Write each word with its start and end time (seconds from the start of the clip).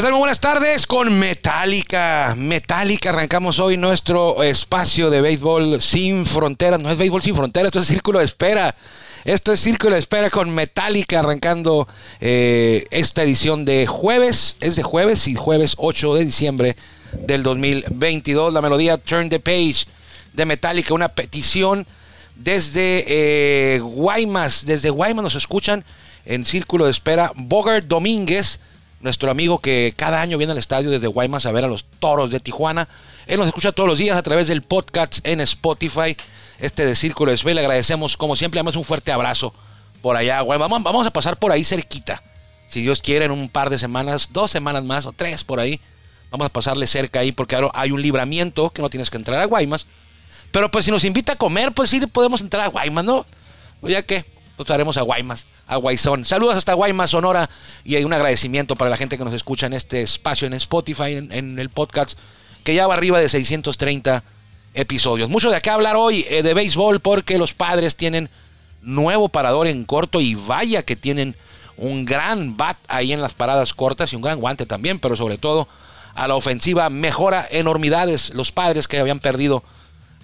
Buenas 0.00 0.40
tardes 0.40 0.86
con 0.86 1.18
Metallica. 1.18 2.34
Metallica, 2.36 3.10
arrancamos 3.10 3.58
hoy 3.58 3.76
nuestro 3.76 4.42
espacio 4.42 5.10
de 5.10 5.20
béisbol 5.20 5.80
sin 5.82 6.24
fronteras. 6.24 6.80
No 6.80 6.90
es 6.90 6.96
béisbol 6.96 7.20
sin 7.20 7.36
fronteras, 7.36 7.68
esto 7.68 7.80
es 7.80 7.86
círculo 7.86 8.18
de 8.18 8.24
espera. 8.24 8.74
Esto 9.24 9.52
es 9.52 9.60
Círculo 9.60 9.92
de 9.92 9.98
Espera 9.98 10.30
con 10.30 10.50
Metallica 10.54 11.20
arrancando 11.20 11.86
eh, 12.18 12.86
esta 12.90 13.22
edición 13.22 13.66
de 13.66 13.86
jueves. 13.86 14.56
Es 14.60 14.74
de 14.74 14.82
jueves 14.82 15.28
y 15.28 15.34
jueves 15.34 15.74
8 15.76 16.14
de 16.14 16.24
diciembre 16.24 16.76
del 17.12 17.42
2022. 17.42 18.54
La 18.54 18.62
melodía 18.62 18.96
Turn 18.96 19.28
the 19.28 19.38
Page 19.38 19.84
de 20.32 20.46
Metallica, 20.46 20.94
una 20.94 21.08
petición 21.08 21.86
desde 22.36 23.04
eh, 23.06 23.80
Guaymas. 23.80 24.64
Desde 24.64 24.88
Guaymas 24.88 25.24
nos 25.24 25.34
escuchan 25.34 25.84
en 26.24 26.46
Círculo 26.46 26.86
de 26.86 26.90
Espera. 26.90 27.32
Bogart 27.36 27.84
Domínguez 27.84 28.60
nuestro 29.00 29.30
amigo 29.30 29.58
que 29.58 29.94
cada 29.96 30.20
año 30.20 30.38
viene 30.38 30.52
al 30.52 30.58
estadio 30.58 30.90
desde 30.90 31.06
Guaymas 31.06 31.46
a 31.46 31.52
ver 31.52 31.64
a 31.64 31.68
los 31.68 31.84
toros 31.84 32.30
de 32.30 32.40
Tijuana. 32.40 32.88
Él 33.26 33.38
nos 33.38 33.46
escucha 33.46 33.72
todos 33.72 33.88
los 33.88 33.98
días 33.98 34.16
a 34.16 34.22
través 34.22 34.48
del 34.48 34.62
podcast 34.62 35.26
en 35.26 35.40
Spotify, 35.40 36.16
este 36.58 36.84
de 36.84 36.94
Círculo 36.94 37.32
de 37.32 37.54
Le 37.54 37.60
agradecemos, 37.60 38.16
como 38.16 38.36
siempre, 38.36 38.58
damos 38.58 38.76
un 38.76 38.84
fuerte 38.84 39.12
abrazo 39.12 39.54
por 40.02 40.16
allá. 40.16 40.42
Vamos, 40.42 40.82
vamos 40.82 41.06
a 41.06 41.10
pasar 41.10 41.38
por 41.38 41.52
ahí 41.52 41.64
cerquita. 41.64 42.22
Si 42.68 42.82
Dios 42.82 43.00
quiere, 43.00 43.24
en 43.24 43.30
un 43.30 43.48
par 43.48 43.70
de 43.70 43.78
semanas, 43.78 44.28
dos 44.32 44.50
semanas 44.50 44.84
más 44.84 45.06
o 45.06 45.12
tres 45.12 45.44
por 45.44 45.60
ahí. 45.60 45.80
Vamos 46.30 46.46
a 46.46 46.50
pasarle 46.50 46.86
cerca 46.86 47.20
ahí 47.20 47.32
porque 47.32 47.56
ahora 47.56 47.70
hay 47.74 47.90
un 47.90 48.00
libramiento 48.00 48.70
que 48.70 48.82
no 48.82 48.90
tienes 48.90 49.10
que 49.10 49.16
entrar 49.16 49.40
a 49.40 49.46
Guaymas. 49.46 49.86
Pero 50.52 50.70
pues 50.70 50.84
si 50.84 50.90
nos 50.90 51.04
invita 51.04 51.32
a 51.32 51.36
comer, 51.36 51.72
pues 51.72 51.90
sí 51.90 52.00
podemos 52.06 52.40
entrar 52.40 52.64
a 52.64 52.68
Guaymas, 52.68 53.04
¿no? 53.04 53.26
Pues 53.80 53.92
ya 53.92 54.02
que, 54.02 54.24
pues 54.60 54.70
haremos 54.72 54.98
a 54.98 55.00
Guaymas 55.00 55.46
a 55.66 55.76
Guayzón. 55.76 56.26
Saludos 56.26 56.58
hasta 56.58 56.74
Guaymas, 56.74 57.08
Sonora, 57.08 57.48
y 57.82 57.94
hay 57.94 58.04
un 58.04 58.12
agradecimiento 58.12 58.76
para 58.76 58.90
la 58.90 58.98
gente 58.98 59.16
que 59.16 59.24
nos 59.24 59.32
escucha 59.32 59.64
en 59.64 59.72
este 59.72 60.02
espacio 60.02 60.46
en 60.46 60.52
Spotify, 60.52 61.12
en, 61.12 61.58
el 61.58 61.70
podcast, 61.70 62.18
que 62.62 62.74
ya 62.74 62.86
va 62.86 62.92
arriba 62.92 63.18
de 63.18 63.30
630 63.30 64.22
episodios. 64.74 65.30
Mucho 65.30 65.48
de 65.48 65.56
acá 65.56 65.72
hablar 65.72 65.96
hoy 65.96 66.26
eh, 66.28 66.42
de 66.42 66.52
béisbol 66.52 67.00
porque 67.00 67.38
los 67.38 67.54
padres 67.54 67.96
tienen 67.96 68.28
nuevo 68.82 69.30
parador 69.30 69.66
en 69.66 69.86
corto 69.86 70.20
y 70.20 70.34
vaya 70.34 70.82
que 70.82 70.94
tienen 70.94 71.36
un 71.78 72.04
gran 72.04 72.54
bat 72.58 72.76
ahí 72.86 73.14
en 73.14 73.22
las 73.22 73.32
paradas 73.32 73.72
cortas 73.72 74.12
y 74.12 74.16
un 74.16 74.22
gran 74.22 74.40
guante 74.40 74.66
también, 74.66 74.98
pero 74.98 75.16
sobre 75.16 75.38
todo 75.38 75.68
a 76.14 76.28
la 76.28 76.34
ofensiva 76.34 76.90
mejora 76.90 77.48
enormidades 77.50 78.34
los 78.34 78.52
padres 78.52 78.88
que 78.88 78.98
habían 78.98 79.20
perdido 79.20 79.64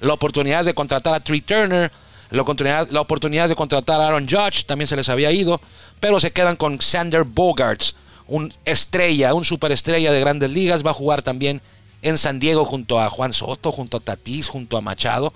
la 0.01 0.13
oportunidad 0.13 0.67
de 0.67 0.75
contratar 0.75 1.15
a 1.15 1.21
Tree 1.21 1.41
Turner, 1.41 1.91
la 2.31 2.43
oportunidad, 2.43 2.89
la 2.91 3.01
oportunidad 3.01 3.49
de 3.49 3.57
contratar 3.57 4.01
a 4.01 4.09
Aaron 4.09 4.29
Judge 4.29 4.65
también 4.65 4.89
se 4.89 4.97
les 4.97 5.09
había 5.09 5.31
ido, 5.33 5.61
pero 6.01 6.21
se 6.21 6.33
quedan 6.33 6.57
con 6.57 6.79
Xander 6.79 7.25
Bogarts, 7.25 7.95
un 8.27 8.53
estrella, 8.65 9.35
un 9.35 9.45
superestrella 9.45 10.13
de 10.13 10.21
grandes 10.21 10.51
ligas. 10.51 10.85
Va 10.85 10.91
a 10.91 10.95
jugar 10.95 11.23
también 11.23 11.63
en 12.03 12.19
San 12.19 12.41
Diego 12.41 12.65
junto 12.65 13.01
a 13.01 13.09
Juan 13.11 13.33
Soto, 13.33 13.73
junto 13.73 13.99
a 13.99 14.01
Tatís, 14.01 14.49
junto 14.49 14.77
a 14.77 14.81
Machado. 14.81 15.33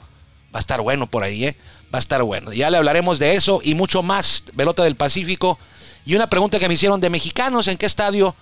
Va 0.52 0.58
a 0.58 0.60
estar 0.60 0.80
bueno 0.80 1.06
por 1.06 1.22
ahí, 1.22 1.44
¿eh? 1.44 1.56
Va 1.94 1.98
a 1.98 2.00
estar 2.00 2.22
bueno. 2.22 2.52
Ya 2.52 2.70
le 2.70 2.76
hablaremos 2.76 3.18
de 3.18 3.34
eso 3.34 3.60
y 3.62 3.74
mucho 3.74 4.02
más. 4.02 4.42
Pelota 4.56 4.82
del 4.82 4.96
Pacífico. 4.96 5.58
Y 6.04 6.14
una 6.14 6.28
pregunta 6.28 6.58
que 6.58 6.66
me 6.66 6.74
hicieron 6.74 7.00
de 7.00 7.10
mexicanos: 7.10 7.68
¿en 7.68 7.76
qué 7.76 7.86
estadio 7.86 8.34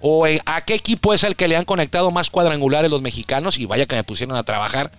o 0.00 0.26
a 0.44 0.60
qué 0.62 0.74
equipo 0.74 1.14
es 1.14 1.24
el 1.24 1.34
que 1.34 1.48
le 1.48 1.56
han 1.56 1.64
conectado 1.64 2.10
más 2.10 2.28
cuadrangulares 2.28 2.90
los 2.90 3.00
mexicanos? 3.00 3.58
Y 3.58 3.64
vaya 3.64 3.86
que 3.86 3.96
me 3.96 4.04
pusieron 4.04 4.36
a 4.36 4.42
trabajar, 4.42 4.90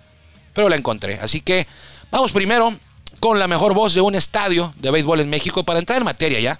pero 0.52 0.68
la 0.68 0.76
encontré. 0.76 1.20
Así 1.20 1.40
que 1.40 1.66
vamos 2.10 2.32
primero 2.32 2.74
con 3.20 3.38
la 3.38 3.48
mejor 3.48 3.74
voz 3.74 3.94
de 3.94 4.00
un 4.00 4.14
estadio 4.14 4.72
de 4.76 4.90
béisbol 4.90 5.20
en 5.20 5.30
México 5.30 5.64
para 5.64 5.78
entrar 5.78 5.98
en 5.98 6.04
materia 6.04 6.40
ya. 6.40 6.58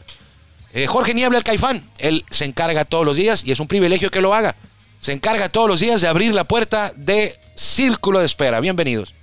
Eh, 0.74 0.86
Jorge 0.86 1.14
Niebla, 1.14 1.38
el 1.38 1.44
Caifán, 1.44 1.88
él 1.98 2.24
se 2.30 2.44
encarga 2.44 2.84
todos 2.84 3.04
los 3.04 3.16
días 3.16 3.44
y 3.44 3.52
es 3.52 3.60
un 3.60 3.68
privilegio 3.68 4.10
que 4.10 4.20
lo 4.20 4.34
haga. 4.34 4.56
Se 5.00 5.12
encarga 5.12 5.48
todos 5.48 5.68
los 5.68 5.80
días 5.80 6.00
de 6.00 6.08
abrir 6.08 6.34
la 6.34 6.44
puerta 6.44 6.92
de 6.96 7.38
Círculo 7.54 8.18
de 8.18 8.26
Espera. 8.26 8.60
Bienvenidos. 8.60 9.14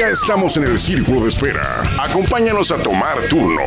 Ya 0.00 0.08
estamos 0.08 0.56
en 0.56 0.64
el 0.64 0.80
círculo 0.80 1.20
de 1.20 1.28
espera. 1.28 1.82
Acompáñanos 2.00 2.70
a 2.70 2.82
tomar 2.82 3.28
turno 3.28 3.60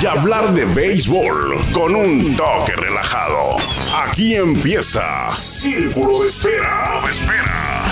y 0.00 0.06
hablar 0.06 0.54
de 0.54 0.64
béisbol 0.64 1.60
con 1.72 1.96
un 1.96 2.36
toque 2.36 2.76
relajado. 2.76 3.56
Aquí 4.06 4.36
empieza 4.36 5.28
Círculo 5.28 6.20
de 6.20 6.28
Espera. 6.28 7.02
Espera. 7.10 7.84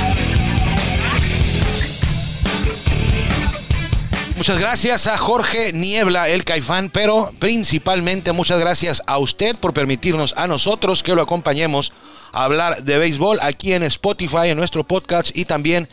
Muchas 4.37 4.61
gracias 4.61 5.09
a 5.09 5.19
Jorge 5.19 5.73
Niebla, 5.73 6.29
el 6.29 6.45
Caifán, 6.45 6.91
pero 6.91 7.33
principalmente 7.41 8.31
muchas 8.31 8.61
gracias 8.61 9.03
a 9.09 9.19
usted 9.19 9.57
por 9.57 9.75
permitirnos 9.75 10.33
a 10.37 10.47
nosotros 10.47 11.03
que 11.03 11.17
lo 11.17 11.23
acompañemos 11.23 11.93
a 12.33 12.45
hablar 12.45 12.85
de 12.85 12.99
béisbol 12.99 13.41
aquí 13.43 13.73
en 13.73 13.83
Spotify, 13.83 14.51
en 14.51 14.59
nuestro 14.59 14.85
podcast 14.85 15.37
y 15.37 15.45
también 15.45 15.89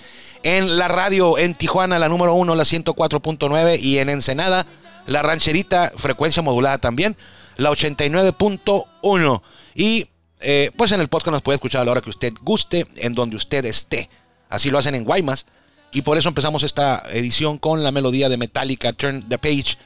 en 0.47 0.77
la 0.77 0.87
radio 0.87 1.37
en 1.37 1.55
Tijuana, 1.55 1.99
la 1.99 2.07
número 2.07 2.33
1, 2.33 2.55
la 2.55 2.63
104.9 2.63 3.81
y 3.81 3.97
en 3.97 4.07
Ensenada, 4.07 4.65
la 5.05 5.21
rancherita, 5.21 5.91
frecuencia 5.97 6.41
modulada 6.41 6.77
también, 6.77 7.17
la 7.57 7.69
89.1. 7.69 9.41
Y 9.75 10.07
eh, 10.39 10.71
pues 10.77 10.93
en 10.93 11.01
el 11.01 11.09
podcast 11.09 11.33
nos 11.33 11.41
puede 11.41 11.55
escuchar 11.55 11.81
a 11.81 11.83
la 11.83 11.91
hora 11.91 11.99
que 11.99 12.09
usted 12.09 12.31
guste, 12.41 12.87
en 12.95 13.13
donde 13.13 13.35
usted 13.35 13.65
esté. 13.65 14.09
Así 14.47 14.69
lo 14.69 14.77
hacen 14.77 14.95
en 14.95 15.03
Guaymas. 15.03 15.45
Y 15.91 16.03
por 16.03 16.17
eso 16.17 16.29
empezamos 16.29 16.63
esta 16.63 17.03
edición 17.11 17.57
con 17.57 17.83
la 17.83 17.91
melodía 17.91 18.29
de 18.29 18.37
Metallica, 18.37 18.93
Turn 18.93 19.27
the 19.27 19.37
Page, 19.37 19.77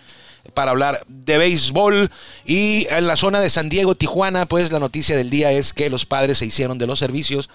para 0.54 0.70
hablar 0.70 1.04
de 1.08 1.40
béisbol. 1.40 2.12
Y 2.46 2.86
en 2.92 3.08
la 3.08 3.16
zona 3.16 3.42
de 3.42 3.50
San 3.50 3.68
Diego, 3.68 3.96
Tijuana, 3.96 4.46
pues 4.46 4.72
la 4.72 4.80
noticia 4.80 5.18
del 5.18 5.32
día 5.32 5.52
es 5.52 5.74
que 5.74 5.90
los 5.90 6.06
padres 6.06 6.38
se 6.38 6.46
hicieron 6.46 6.78
de 6.78 6.86
los 6.86 7.00
servicios 7.00 7.50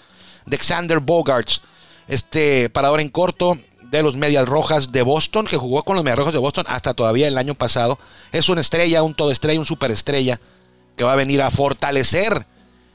de 0.45 0.59
Xander 0.59 0.99
Bogarts 0.99 1.61
este 2.09 2.71
parador 2.71 3.01
en 3.01 3.09
corto 3.09 3.59
de 3.91 4.03
los 4.03 4.17
Medias 4.17 4.47
Rojas 4.47 4.93
de 4.93 5.03
Boston, 5.03 5.47
que 5.47 5.57
jugó 5.57 5.83
con 5.83 5.97
los 5.97 6.05
Medias 6.05 6.19
Rojas 6.19 6.33
de 6.33 6.41
Boston 6.41 6.67
hasta 6.69 6.95
todavía 6.95 7.29
el 7.29 7.39
año 7.39 7.55
pasado. 7.55 7.99
Es 8.33 8.49
una 8.49 8.61
estrella, 8.61 9.03
un 9.03 9.15
todo 9.15 9.31
estrella, 9.31 9.61
un 9.61 9.67
superestrella 9.67 10.41
que 10.97 11.05
va 11.05 11.13
a 11.13 11.17
venir 11.17 11.43
a 11.43 11.51
fortalecer 11.51 12.47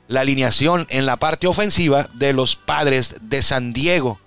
la 0.07 0.21
alineación 0.21 0.87
en 0.89 1.05
la 1.05 1.17
parte 1.17 1.47
ofensiva 1.47 2.09
de 2.13 2.33
los 2.33 2.55
padres 2.55 3.15
de 3.21 3.41
San 3.41 3.73
Diego. 3.73 4.19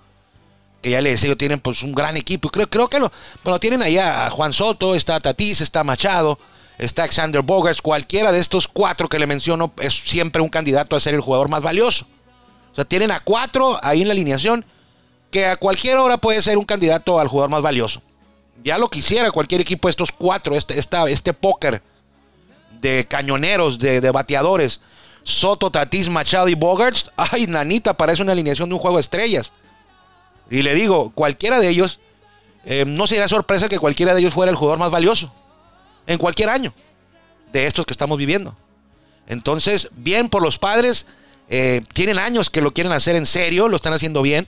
Que 0.81 0.91
ya 0.91 1.01
les 1.01 1.21
decía, 1.21 1.35
tienen 1.35 1.59
pues 1.59 1.83
un 1.83 1.93
gran 1.93 2.17
equipo. 2.17 2.49
Creo, 2.49 2.69
creo 2.69 2.89
que 2.89 2.99
lo, 2.99 3.11
bueno, 3.43 3.59
tienen 3.59 3.81
ahí 3.81 3.97
a 3.97 4.29
Juan 4.29 4.53
Soto, 4.53 4.95
está 4.95 5.19
Tatis, 5.19 5.61
está 5.61 5.83
Machado, 5.83 6.39
está 6.77 7.03
Alexander 7.03 7.41
Bogarts. 7.41 7.81
Cualquiera 7.81 8.31
de 8.31 8.39
estos 8.39 8.67
cuatro 8.67 9.07
que 9.07 9.19
le 9.19 9.27
menciono 9.27 9.73
es 9.79 9.93
siempre 9.93 10.41
un 10.41 10.49
candidato 10.49 10.95
a 10.95 10.99
ser 10.99 11.13
el 11.13 11.21
jugador 11.21 11.49
más 11.49 11.61
valioso. 11.61 12.07
O 12.71 12.75
sea, 12.75 12.85
tienen 12.85 13.11
a 13.11 13.19
cuatro 13.19 13.79
ahí 13.83 14.01
en 14.01 14.07
la 14.07 14.13
alineación 14.13 14.65
que 15.31 15.45
a 15.45 15.57
cualquier 15.57 15.97
hora 15.97 16.17
puede 16.17 16.41
ser 16.41 16.57
un 16.57 16.65
candidato 16.65 17.19
al 17.19 17.27
jugador 17.27 17.49
más 17.49 17.61
valioso. 17.61 18.01
Ya 18.63 18.77
lo 18.77 18.89
quisiera 18.89 19.31
cualquier 19.31 19.61
equipo, 19.61 19.89
estos 19.89 20.11
cuatro, 20.11 20.55
este, 20.55 20.79
este 20.79 21.33
póker 21.33 21.81
de 22.79 23.05
cañoneros, 23.07 23.77
de, 23.77 23.99
bateadores. 24.11 24.81
Soto, 25.23 25.71
Tatis, 25.71 26.07
Machado 26.07 26.47
y 26.47 26.55
Bogarts. 26.55 27.11
Ay, 27.15 27.47
nanita, 27.47 27.95
parece 27.95 28.21
una 28.21 28.31
alineación 28.31 28.69
de 28.69 28.75
un 28.75 28.81
juego 28.81 28.97
de 28.97 29.01
estrellas. 29.01 29.51
Y 30.49 30.61
le 30.61 30.73
digo, 30.75 31.11
cualquiera 31.13 31.59
de 31.59 31.69
ellos, 31.69 31.99
eh, 32.63 32.85
no 32.87 33.07
sería 33.07 33.27
sorpresa 33.27 33.67
que 33.67 33.79
cualquiera 33.79 34.13
de 34.13 34.21
ellos 34.21 34.33
fuera 34.33 34.51
el 34.51 34.55
jugador 34.55 34.79
más 34.79 34.91
valioso. 34.91 35.33
En 36.07 36.17
cualquier 36.17 36.49
año 36.49 36.73
de 37.51 37.65
estos 37.65 37.85
que 37.85 37.93
estamos 37.93 38.17
viviendo. 38.17 38.55
Entonces, 39.27 39.89
bien 39.91 40.29
por 40.29 40.41
los 40.41 40.59
padres. 40.59 41.05
Eh, 41.47 41.83
tienen 41.93 42.17
años 42.17 42.49
que 42.49 42.61
lo 42.61 42.73
quieren 42.73 42.91
hacer 42.91 43.15
en 43.15 43.27
serio, 43.27 43.67
lo 43.67 43.75
están 43.75 43.93
haciendo 43.93 44.23
bien 44.23 44.47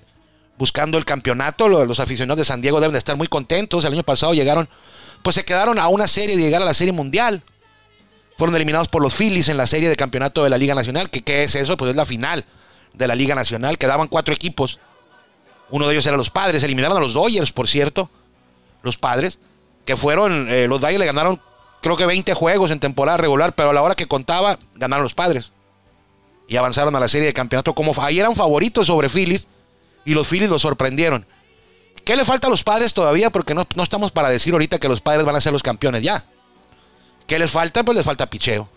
buscando 0.58 0.98
el 0.98 1.06
campeonato. 1.06 1.68
Los 1.70 2.00
aficionados 2.00 2.40
de 2.40 2.46
San 2.46 2.62
Diego 2.62 2.80
deben 2.80 2.94
de 2.94 3.00
estar 3.00 3.16
muy 3.16 3.28
contentos. 3.28 3.86
El 3.86 3.94
año 3.94 4.04
pasado 4.04 4.34
llegaron, 4.34 4.68
pues 5.22 5.36
se 5.36 5.46
quedaron 5.46 5.80
a 5.80 5.88
una 5.88 6.08
serie 6.08 6.36
de 6.36 6.42
llegar 6.42 6.62
a 6.62 6.66
la 6.66 6.74
Serie 6.74 6.94
Mundial. 6.94 7.44
Fueron 8.38 8.56
eliminados 8.56 8.88
por 8.88 9.02
los 9.02 9.16
Phillies 9.16 9.50
en 9.50 9.58
la 9.58 9.66
serie 9.66 9.90
de 9.90 9.96
campeonato 9.96 10.44
de 10.44 10.50
la 10.50 10.58
Liga 10.58 10.76
Nacional. 10.76 11.10
¿Qué, 11.10 11.24
qué 11.24 11.44
es 11.44 11.56
eso? 11.56 11.78
Pues 11.78 11.92
es 11.92 11.96
la 11.96 12.06
final 12.06 12.46
de 12.94 13.08
la 13.08 13.16
Liga 13.16 13.34
Nacional. 13.36 13.78
Quedaban 13.78 14.08
cuatro 14.08 14.34
equipos. 14.34 14.80
Uno 15.70 15.88
de 15.88 15.94
ellos 15.94 16.06
era 16.06 16.18
los 16.18 16.30
padres. 16.30 16.64
Eliminaron 16.64 16.98
a 16.98 17.02
los 17.02 17.14
Dodgers, 17.14 17.52
por 17.52 17.68
cierto. 17.68 18.10
Los 18.84 18.98
padres. 18.98 19.40
Que 19.86 19.96
fueron, 19.96 20.48
eh, 20.50 20.68
los 20.68 20.80
Dodgers 20.80 21.00
le 21.00 21.06
ganaron 21.06 21.42
creo 21.82 21.96
que 21.96 22.06
20 22.06 22.34
juegos 22.34 22.70
en 22.72 22.80
temporada 22.80 23.18
regular. 23.18 23.54
Pero 23.54 23.72
a 23.72 23.74
la 23.74 23.82
hora 23.82 23.96
que 23.96 24.08
contaba, 24.08 24.60
ganaron 24.76 25.04
los 25.04 25.16
padres. 25.16 25.52
Y 26.48 26.58
avanzaron 26.58 26.96
a 26.96 27.00
la 27.00 27.08
serie 27.08 27.26
de 27.26 27.34
campeonato. 27.34 27.74
Como 27.74 27.92
ahí 28.02 28.20
eran 28.20 28.36
favoritos 28.36 28.88
sobre 28.88 29.10
Phillies 29.10 29.48
y 30.08 30.14
los 30.14 30.26
Phillies 30.26 30.50
lo 30.50 30.58
sorprendieron. 30.58 31.28
¿Qué 32.06 32.16
le 32.16 32.24
falta 32.24 32.48
a 32.48 32.50
los 32.50 32.64
padres 32.64 32.94
todavía? 32.94 33.30
Porque 33.30 33.54
no, 33.54 33.68
no, 33.76 33.84
estamos 33.84 34.10
para 34.14 34.30
decir 34.30 34.54
ahorita 34.54 34.80
que 34.80 34.88
los 34.88 35.02
padres 35.02 35.26
van 35.26 35.36
a 35.36 35.42
ser 35.42 35.52
los 35.52 35.62
campeones 35.62 36.02
ya. 36.02 36.26
¿Qué 37.28 37.38
les 37.38 37.52
falta? 37.52 37.84
Pues 37.84 37.98
les 37.98 38.06
falta 38.06 38.30
picheo. 38.30 38.70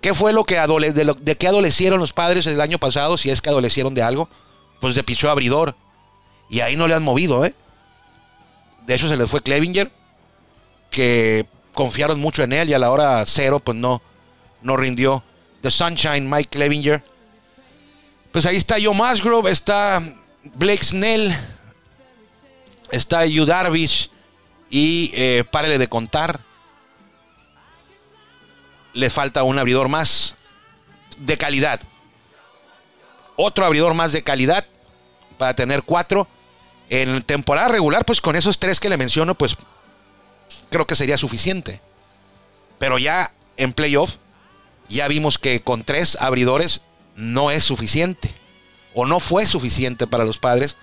¿Qué 0.00 0.14
fue 0.14 0.32
lo 0.32 0.44
que 0.44 0.54
de, 0.56 1.36
qué 1.36 1.48
adolecieron 1.48 2.00
los 2.00 2.14
padres 2.14 2.46
el 2.46 2.62
año 2.62 2.78
pasado, 2.78 3.18
si 3.18 3.28
es 3.28 3.42
que 3.42 3.50
adolecieron 3.50 3.94
de 3.94 4.00
algo? 4.00 4.30
Pues 4.80 4.94
de 4.94 5.04
pichó 5.04 5.30
abridor. 5.30 5.76
Y 6.48 6.60
ahí 6.60 6.76
no 6.76 6.88
le 6.88 6.94
han 6.94 7.02
movido, 7.02 7.44
¿eh? 7.44 7.54
De 8.86 8.94
hecho, 8.94 9.06
se 9.06 9.18
les 9.18 9.28
fue 9.28 9.42
Clevinger, 9.42 9.92
que 10.90 11.46
confiaron 11.74 12.20
mucho 12.20 12.42
en 12.42 12.54
él 12.54 12.70
y 12.70 12.72
a 12.72 12.78
la 12.78 12.90
hora 12.90 13.22
cero, 13.26 13.60
pues 13.60 13.76
no, 13.76 14.00
no 14.62 14.78
rindió. 14.78 15.22
The 15.60 15.70
Sunshine, 15.70 16.26
Mike 16.26 16.48
Clevinger. 16.48 17.04
Pues 18.32 18.46
ahí 18.46 18.56
está 18.56 18.76
Joe 18.82 18.94
Musgrove, 18.94 19.50
está 19.50 20.02
Blake 20.54 20.84
Snell, 20.84 21.34
está 22.90 23.26
Yu 23.26 23.44
Darvish 23.44 24.10
y 24.70 25.10
eh, 25.14 25.44
párele 25.50 25.78
de 25.78 25.88
contar. 25.88 26.40
Le 28.92 29.10
falta 29.10 29.42
un 29.42 29.58
abridor 29.58 29.88
más 29.88 30.36
de 31.18 31.36
calidad. 31.36 31.80
Otro 33.36 33.64
abridor 33.64 33.94
más 33.94 34.12
de 34.12 34.22
calidad 34.22 34.66
para 35.36 35.54
tener 35.54 35.82
cuatro. 35.82 36.26
En 36.90 37.22
temporada 37.22 37.68
regular, 37.68 38.04
pues 38.04 38.20
con 38.20 38.34
esos 38.34 38.58
tres 38.58 38.80
que 38.80 38.88
le 38.88 38.96
menciono, 38.96 39.34
pues 39.34 39.56
creo 40.70 40.86
que 40.86 40.96
sería 40.96 41.18
suficiente. 41.18 41.80
Pero 42.78 42.98
ya 42.98 43.32
en 43.56 43.72
playoff, 43.72 44.16
ya 44.88 45.06
vimos 45.06 45.38
que 45.38 45.60
con 45.60 45.84
tres 45.84 46.16
abridores 46.18 46.80
no 47.14 47.50
es 47.50 47.64
suficiente. 47.64 48.34
O 48.94 49.06
no 49.06 49.20
fue 49.20 49.46
suficiente 49.46 50.06
para 50.06 50.24
los 50.24 50.38
padres. 50.38 50.76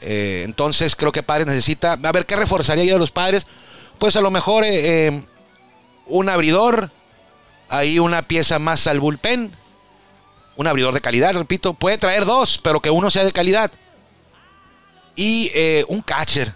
Eh, 0.00 0.42
entonces 0.44 0.94
creo 0.94 1.12
que 1.12 1.22
Padres 1.22 1.46
necesita. 1.46 1.92
A 1.92 2.12
ver, 2.12 2.26
¿qué 2.26 2.36
reforzaría 2.36 2.84
yo 2.84 2.96
a 2.96 2.98
los 2.98 3.10
padres? 3.10 3.46
Pues 3.98 4.16
a 4.16 4.20
lo 4.20 4.30
mejor 4.30 4.64
eh, 4.64 5.08
eh, 5.08 5.22
un 6.06 6.28
abridor. 6.28 6.90
Ahí 7.68 7.98
una 7.98 8.22
pieza 8.22 8.58
más 8.58 8.86
al 8.86 9.00
bullpen. 9.00 9.50
Un 10.56 10.66
abridor 10.66 10.94
de 10.94 11.00
calidad, 11.00 11.34
repito. 11.34 11.74
Puede 11.74 11.98
traer 11.98 12.24
dos, 12.24 12.58
pero 12.58 12.80
que 12.80 12.90
uno 12.90 13.10
sea 13.10 13.24
de 13.24 13.32
calidad. 13.32 13.72
Y 15.16 15.50
un 15.88 16.00
catcher. 16.02 16.54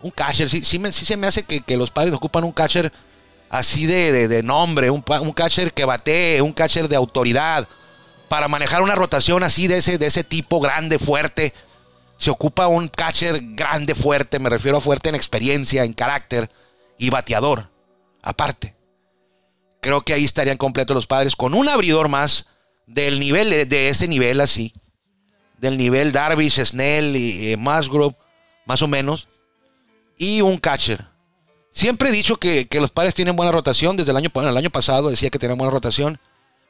Un 0.00 0.10
catcher. 0.10 0.48
Sí, 0.48 0.64
sí, 0.64 1.04
se 1.04 1.16
me 1.16 1.26
hace 1.26 1.44
que, 1.44 1.76
los 1.76 1.90
padres 1.90 2.14
ocupan 2.14 2.44
un 2.44 2.52
catcher 2.52 2.90
así 3.50 3.86
de, 3.86 4.42
nombre. 4.42 4.88
Un, 4.88 5.04
un, 5.20 5.32
catcher 5.32 5.72
que 5.74 5.84
batee. 5.84 6.40
Un 6.40 6.52
catcher 6.52 6.88
de 6.88 6.96
autoridad. 6.96 7.68
Para 8.32 8.48
manejar 8.48 8.80
una 8.80 8.94
rotación 8.94 9.42
así 9.42 9.66
de 9.66 9.76
ese, 9.76 9.98
de 9.98 10.06
ese 10.06 10.24
tipo 10.24 10.58
grande, 10.58 10.98
fuerte 10.98 11.52
se 12.16 12.30
ocupa 12.30 12.66
un 12.66 12.88
catcher 12.88 13.38
grande, 13.42 13.94
fuerte, 13.94 14.38
me 14.38 14.48
refiero 14.48 14.78
a 14.78 14.80
fuerte 14.80 15.10
en 15.10 15.14
experiencia, 15.14 15.84
en 15.84 15.92
carácter 15.92 16.48
y 16.96 17.10
bateador, 17.10 17.68
aparte. 18.22 18.74
Creo 19.82 20.00
que 20.00 20.14
ahí 20.14 20.24
estarían 20.24 20.56
completos 20.56 20.94
los 20.94 21.06
padres 21.06 21.36
con 21.36 21.52
un 21.52 21.68
abridor 21.68 22.08
más 22.08 22.46
del 22.86 23.20
nivel, 23.20 23.68
de 23.68 23.88
ese 23.90 24.08
nivel 24.08 24.40
así, 24.40 24.72
del 25.58 25.76
nivel 25.76 26.10
Darvish, 26.12 26.58
Snell 26.64 27.14
y 27.14 27.54
Musgrove, 27.58 28.16
más 28.64 28.80
o 28.80 28.88
menos, 28.88 29.28
y 30.16 30.40
un 30.40 30.56
catcher. 30.56 31.04
Siempre 31.70 32.08
he 32.08 32.12
dicho 32.12 32.38
que, 32.38 32.66
los 32.80 32.90
padres 32.90 33.14
tienen 33.14 33.36
buena 33.36 33.52
rotación, 33.52 33.98
desde 33.98 34.10
el 34.10 34.16
año, 34.16 34.30
el 34.34 34.56
año 34.56 34.70
pasado 34.70 35.10
decía 35.10 35.28
que 35.28 35.38
tenían 35.38 35.58
buena 35.58 35.70
rotación, 35.70 36.18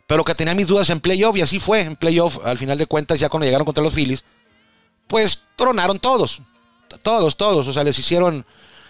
pero 0.06 0.24
que 0.24 0.34
tenía 0.34 0.54
mis 0.54 0.66
dudas 0.66 0.90
en 0.90 1.00
playoff 1.00 1.36
y 1.36 1.42
así 1.42 1.58
fue, 1.58 1.80
en 1.80 1.96
playoff, 1.96 2.38
al 2.44 2.58
final 2.58 2.78
de 2.78 2.86
cuentas, 2.86 3.20
ya 3.20 3.28
cuando 3.28 3.46
llegaron 3.46 3.64
contra 3.64 3.82
los 3.82 3.94
Phillies, 3.94 4.24
pues 5.06 5.42
tronaron 5.56 5.98
todos. 5.98 6.42
Todos, 7.02 7.36
todos. 7.36 7.66
O 7.68 7.72
sea, 7.72 7.84
les 7.84 7.98
hicieron 7.98 8.44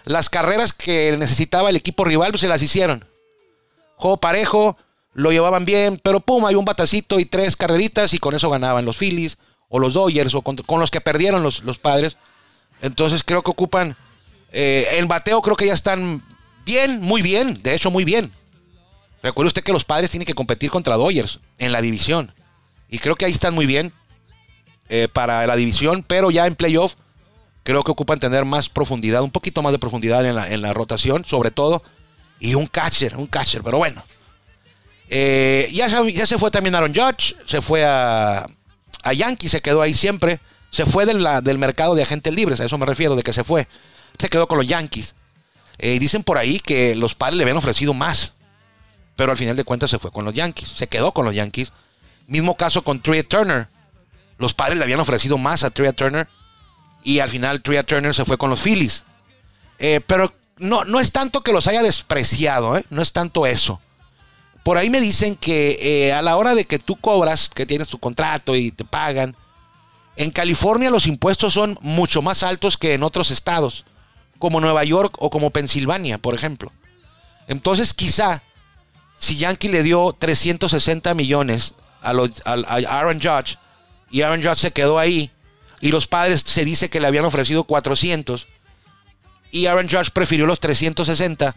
las 0.05 0.29
carreras 0.29 0.73
que 0.73 1.15
necesitaba 1.17 1.69
el 1.69 1.75
equipo 1.75 2.03
rival, 2.03 2.31
pues 2.31 2.41
se 2.41 2.47
las 2.47 2.61
hicieron. 2.61 3.05
Juego 3.95 4.17
parejo, 4.17 4.77
lo 5.13 5.31
llevaban 5.31 5.65
bien, 5.65 5.99
pero 6.03 6.19
pum, 6.19 6.45
hay 6.45 6.55
un 6.55 6.65
batacito 6.65 7.19
y 7.19 7.25
tres 7.25 7.55
carreritas 7.55 8.13
y 8.13 8.17
con 8.17 8.35
eso 8.35 8.49
ganaban 8.49 8.85
los 8.85 8.97
Phillies 8.97 9.37
o 9.69 9.79
los 9.79 9.93
Dodgers 9.93 10.35
o 10.35 10.41
con, 10.41 10.57
los 10.79 10.91
que 10.91 11.01
perdieron 11.01 11.43
los, 11.43 11.63
los, 11.63 11.79
padres. 11.79 12.17
Entonces 12.81 13.23
creo 13.23 13.43
que 13.43 13.51
ocupan. 13.51 13.95
Eh, 14.51 14.87
el 14.97 15.05
bateo 15.05 15.41
creo 15.41 15.55
que 15.55 15.67
ya 15.67 15.73
están 15.73 16.23
bien, 16.65 17.01
muy 17.01 17.21
bien, 17.21 17.61
de 17.63 17.73
hecho 17.75 17.91
muy 17.91 18.03
bien. 18.03 18.31
Recuerde 19.23 19.47
usted 19.47 19.63
que 19.63 19.73
los 19.73 19.85
padres 19.85 20.11
tienen 20.11 20.27
que 20.27 20.35
competir 20.35 20.69
contra 20.69 20.95
Dodgers 20.95 21.39
en 21.57 21.71
la 21.71 21.81
división. 21.81 22.33
Y 22.89 22.99
creo 22.99 23.15
que 23.15 23.25
ahí 23.25 23.31
están 23.31 23.55
muy 23.55 23.65
bien. 23.65 23.91
Eh, 24.89 25.07
para 25.11 25.47
la 25.47 25.55
división, 25.55 26.03
pero 26.05 26.29
ya 26.29 26.45
en 26.45 26.55
playoff 26.55 26.95
creo 27.63 27.83
que 27.83 27.91
ocupan 27.91 28.19
tener 28.19 28.43
más 28.43 28.67
profundidad, 28.67 29.23
un 29.23 29.31
poquito 29.31 29.61
más 29.63 29.71
de 29.71 29.79
profundidad 29.79 30.25
en 30.25 30.35
la, 30.35 30.47
en 30.51 30.61
la 30.61 30.73
rotación, 30.73 31.23
sobre 31.23 31.51
todo, 31.51 31.81
y 32.39 32.53
un 32.55 32.67
catcher, 32.67 33.15
un 33.15 33.27
catcher, 33.27 33.63
pero 33.63 33.77
bueno. 33.77 34.03
Eh, 35.09 35.69
ya, 35.73 35.87
ya, 35.87 36.25
se 36.25 36.37
fue 36.37 36.51
también 36.51 36.75
Aaron 36.75 36.93
Judge, 36.93 37.35
se 37.45 37.61
fue 37.61 37.85
a, 37.85 38.45
a 39.03 39.13
se 39.39 39.61
quedó 39.61 39.81
ahí 39.81 39.93
siempre, 39.93 40.39
se 40.69 40.85
fue 40.85 41.05
del, 41.05 41.25
del 41.43 41.57
mercado 41.57 41.95
de 41.95 42.03
agentes 42.03 42.33
libres, 42.33 42.59
a 42.59 42.65
eso 42.65 42.77
me 42.77 42.85
refiero, 42.85 43.15
de 43.15 43.23
que 43.23 43.31
se 43.31 43.45
fue, 43.45 43.67
se 44.19 44.29
quedó 44.29 44.47
con 44.47 44.57
los 44.57 44.67
Yankees. 44.67 45.15
Eh, 45.77 45.97
dicen 45.97 46.23
por 46.23 46.37
ahí 46.37 46.59
que 46.59 46.95
los 46.95 47.15
padres 47.15 47.37
le 47.37 47.43
habían 47.43 47.57
ofrecido 47.57 47.93
más, 47.93 48.35
pero 49.15 49.31
al 49.31 49.37
final 49.37 49.55
de 49.55 49.63
cuentas 49.63 49.89
se 49.89 49.99
fue 49.99 50.11
con 50.11 50.25
los 50.25 50.33
Yankees, 50.33 50.69
se 50.69 50.87
quedó 50.87 51.13
con 51.13 51.25
los 51.25 51.35
Yankees. 51.35 51.71
Mismo 52.27 52.55
caso 52.55 52.83
con 52.83 53.01
Trey 53.01 53.23
Turner, 53.23 53.67
los 54.37 54.53
padres 54.53 54.77
le 54.77 54.83
habían 54.83 54.99
ofrecido 54.99 55.37
más 55.37 55.63
a 55.63 55.69
Tria 55.69 55.93
Turner 55.93 56.27
y 57.03 57.19
al 57.19 57.29
final 57.29 57.61
Tria 57.61 57.83
Turner 57.83 58.13
se 58.13 58.25
fue 58.25 58.37
con 58.37 58.49
los 58.49 58.61
Phillies. 58.61 59.03
Eh, 59.79 60.01
pero 60.05 60.33
no, 60.57 60.85
no 60.85 60.99
es 60.99 61.11
tanto 61.11 61.41
que 61.41 61.53
los 61.53 61.67
haya 61.67 61.81
despreciado, 61.81 62.77
¿eh? 62.77 62.85
no 62.89 63.01
es 63.01 63.11
tanto 63.11 63.45
eso. 63.45 63.81
Por 64.63 64.77
ahí 64.77 64.89
me 64.89 65.01
dicen 65.01 65.35
que 65.35 65.77
eh, 65.81 66.13
a 66.13 66.21
la 66.21 66.37
hora 66.37 66.55
de 66.55 66.65
que 66.65 66.79
tú 66.79 66.95
cobras, 66.95 67.49
que 67.49 67.65
tienes 67.65 67.89
tu 67.89 67.99
contrato 67.99 68.55
y 68.55 68.71
te 68.71 68.85
pagan, 68.85 69.35
en 70.15 70.31
California 70.31 70.89
los 70.89 71.07
impuestos 71.07 71.53
son 71.53 71.77
mucho 71.81 72.21
más 72.21 72.43
altos 72.43 72.77
que 72.77 72.93
en 72.93 73.03
otros 73.03 73.31
estados, 73.31 73.85
como 74.39 74.61
Nueva 74.61 74.83
York 74.83 75.15
o 75.19 75.29
como 75.29 75.49
Pensilvania, 75.49 76.17
por 76.17 76.35
ejemplo. 76.35 76.71
Entonces 77.47 77.93
quizá 77.93 78.41
si 79.17 79.37
Yankee 79.37 79.69
le 79.69 79.83
dio 79.83 80.15
360 80.17 81.13
millones 81.13 81.75
a, 82.01 82.13
los, 82.13 82.41
Aaron 82.45 83.19
Judge, 83.21 83.57
y 84.09 84.21
Aaron 84.21 84.43
Judge 84.43 84.57
se 84.57 84.71
quedó 84.71 84.99
ahí. 84.99 85.31
Y 85.81 85.89
los 85.89 86.07
padres 86.07 86.43
se 86.45 86.63
dice 86.63 86.89
que 86.89 87.01
le 87.01 87.07
habían 87.07 87.25
ofrecido 87.25 87.65
400 87.65 88.47
y 89.53 89.67
Aaron 89.67 89.87
Judge 89.87 90.09
prefirió 90.11 90.47
los 90.47 90.59
360. 90.59 91.55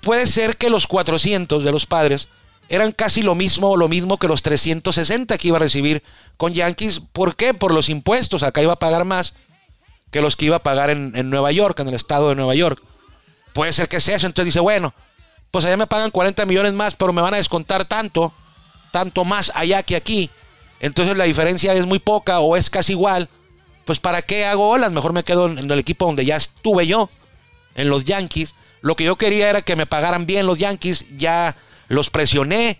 Puede 0.00 0.26
ser 0.28 0.56
que 0.56 0.70
los 0.70 0.86
400 0.86 1.64
de 1.64 1.72
los 1.72 1.84
padres 1.84 2.28
eran 2.68 2.92
casi 2.92 3.22
lo 3.22 3.34
mismo 3.34 3.76
lo 3.76 3.88
mismo 3.88 4.18
que 4.18 4.28
los 4.28 4.42
360 4.42 5.36
que 5.36 5.48
iba 5.48 5.56
a 5.56 5.60
recibir 5.60 6.02
con 6.36 6.54
Yankees. 6.54 7.00
¿Por 7.12 7.34
qué? 7.34 7.54
Por 7.54 7.74
los 7.74 7.88
impuestos. 7.88 8.44
Acá 8.44 8.62
iba 8.62 8.74
a 8.74 8.78
pagar 8.78 9.04
más 9.04 9.34
que 10.12 10.20
los 10.20 10.36
que 10.36 10.44
iba 10.44 10.56
a 10.56 10.62
pagar 10.62 10.90
en, 10.90 11.12
en 11.16 11.28
Nueva 11.28 11.50
York, 11.50 11.80
en 11.80 11.88
el 11.88 11.94
estado 11.94 12.28
de 12.28 12.36
Nueva 12.36 12.54
York. 12.54 12.80
Puede 13.52 13.72
ser 13.72 13.88
que 13.88 13.98
sea 13.98 14.16
eso. 14.16 14.26
Entonces 14.26 14.54
dice, 14.54 14.60
bueno, 14.60 14.94
pues 15.50 15.64
allá 15.64 15.76
me 15.76 15.86
pagan 15.86 16.10
40 16.10 16.46
millones 16.46 16.72
más, 16.72 16.96
pero 16.96 17.12
me 17.12 17.22
van 17.22 17.34
a 17.34 17.38
descontar 17.38 17.84
tanto, 17.86 18.32
tanto 18.90 19.24
más 19.24 19.52
allá 19.54 19.82
que 19.82 19.96
aquí 19.96 20.30
entonces 20.80 21.16
la 21.16 21.24
diferencia 21.24 21.74
es 21.74 21.86
muy 21.86 21.98
poca 21.98 22.40
o 22.40 22.56
es 22.56 22.70
casi 22.70 22.92
igual, 22.92 23.28
pues 23.84 23.98
¿para 23.98 24.22
qué 24.22 24.44
hago 24.44 24.68
olas? 24.68 24.92
Mejor 24.92 25.12
me 25.12 25.24
quedo 25.24 25.46
en 25.46 25.70
el 25.70 25.78
equipo 25.78 26.06
donde 26.06 26.24
ya 26.24 26.36
estuve 26.36 26.86
yo, 26.86 27.08
en 27.74 27.88
los 27.88 28.04
Yankees. 28.04 28.54
Lo 28.80 28.94
que 28.94 29.04
yo 29.04 29.16
quería 29.16 29.50
era 29.50 29.62
que 29.62 29.76
me 29.76 29.86
pagaran 29.86 30.26
bien 30.26 30.46
los 30.46 30.58
Yankees, 30.58 31.06
ya 31.16 31.56
los 31.88 32.10
presioné, 32.10 32.78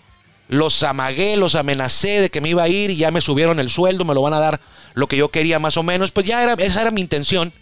los 0.48 0.82
amagué, 0.82 1.36
los 1.36 1.54
amenacé 1.54 2.20
de 2.20 2.30
que 2.30 2.40
me 2.40 2.50
iba 2.50 2.62
a 2.62 2.68
ir 2.68 2.90
y 2.90 2.96
ya 2.96 3.10
me 3.10 3.20
subieron 3.20 3.58
el 3.58 3.70
sueldo, 3.70 4.04
me 4.04 4.14
lo 4.14 4.22
van 4.22 4.34
a 4.34 4.38
dar 4.38 4.60
lo 4.94 5.08
que 5.08 5.16
yo 5.16 5.30
quería 5.30 5.58
más 5.58 5.76
o 5.76 5.82
menos, 5.82 6.12
pues 6.12 6.26
ya 6.26 6.42
era, 6.42 6.54
esa 6.54 6.82
era 6.82 6.90
mi 6.90 7.00
intención. 7.00 7.52